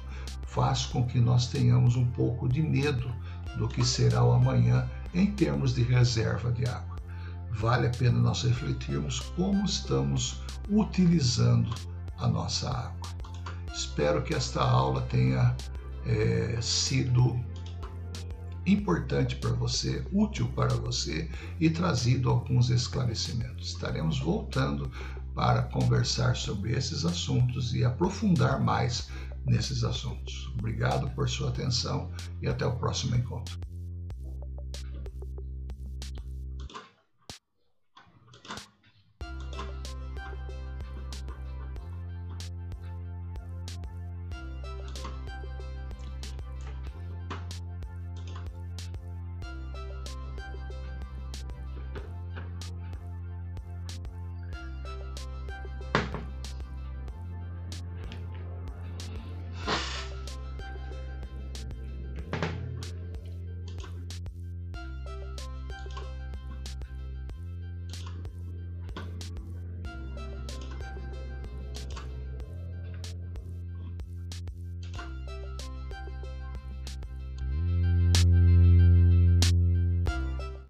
faz 0.52 0.86
com 0.86 1.06
que 1.06 1.20
nós 1.20 1.47
tenhamos 1.47 1.95
um 1.95 2.06
pouco 2.06 2.47
de 2.47 2.62
medo 2.62 3.14
do 3.58 3.68
que 3.68 3.86
será 3.86 4.24
o 4.24 4.32
amanhã 4.32 4.89
em 5.14 5.32
termos 5.32 5.74
de 5.74 5.84
reserva 5.84 6.52
de 6.52 6.66
água 6.66 7.00
vale 7.60 7.88
a 7.88 7.89
pena 7.89 8.18
nós 8.18 8.43
refletirmos 8.43 9.20
como 9.36 9.66
estamos 9.66 10.41
utilizando 10.70 11.70
a 12.18 12.28
nossa 12.28 12.70
água. 12.70 13.10
Espero 13.74 14.24
que 14.24 14.34
esta 14.34 14.62
aula 14.62 15.02
tenha 15.04 15.56
é, 16.06 16.58
sido 16.62 17.39
importante 18.66 19.36
para 19.38 19.52
você, 19.52 20.06
útil 20.12 20.47
para 20.56 20.74
você 20.76 21.30
e 21.60 21.70
trazido 21.70 22.30
alguns 22.30 22.70
esclarecimentos. 22.70 23.70
Estaremos 23.70 24.20
voltando 24.20 24.89
para 25.34 25.64
conversar 25.64 26.36
sobre 26.36 26.74
esses 26.74 27.04
assuntos 27.06 27.74
e 27.74 27.84
aprofundar 27.84 28.62
mais 28.62 29.10
nesses 29.46 29.84
assuntos. 29.84 30.52
Obrigado 30.58 31.10
por 31.12 31.30
sua 31.30 31.50
atenção 31.50 32.12
e 32.42 32.48
até 32.48 32.66
o 32.66 32.76
próximo 32.78 33.16
encontro. 33.16 33.68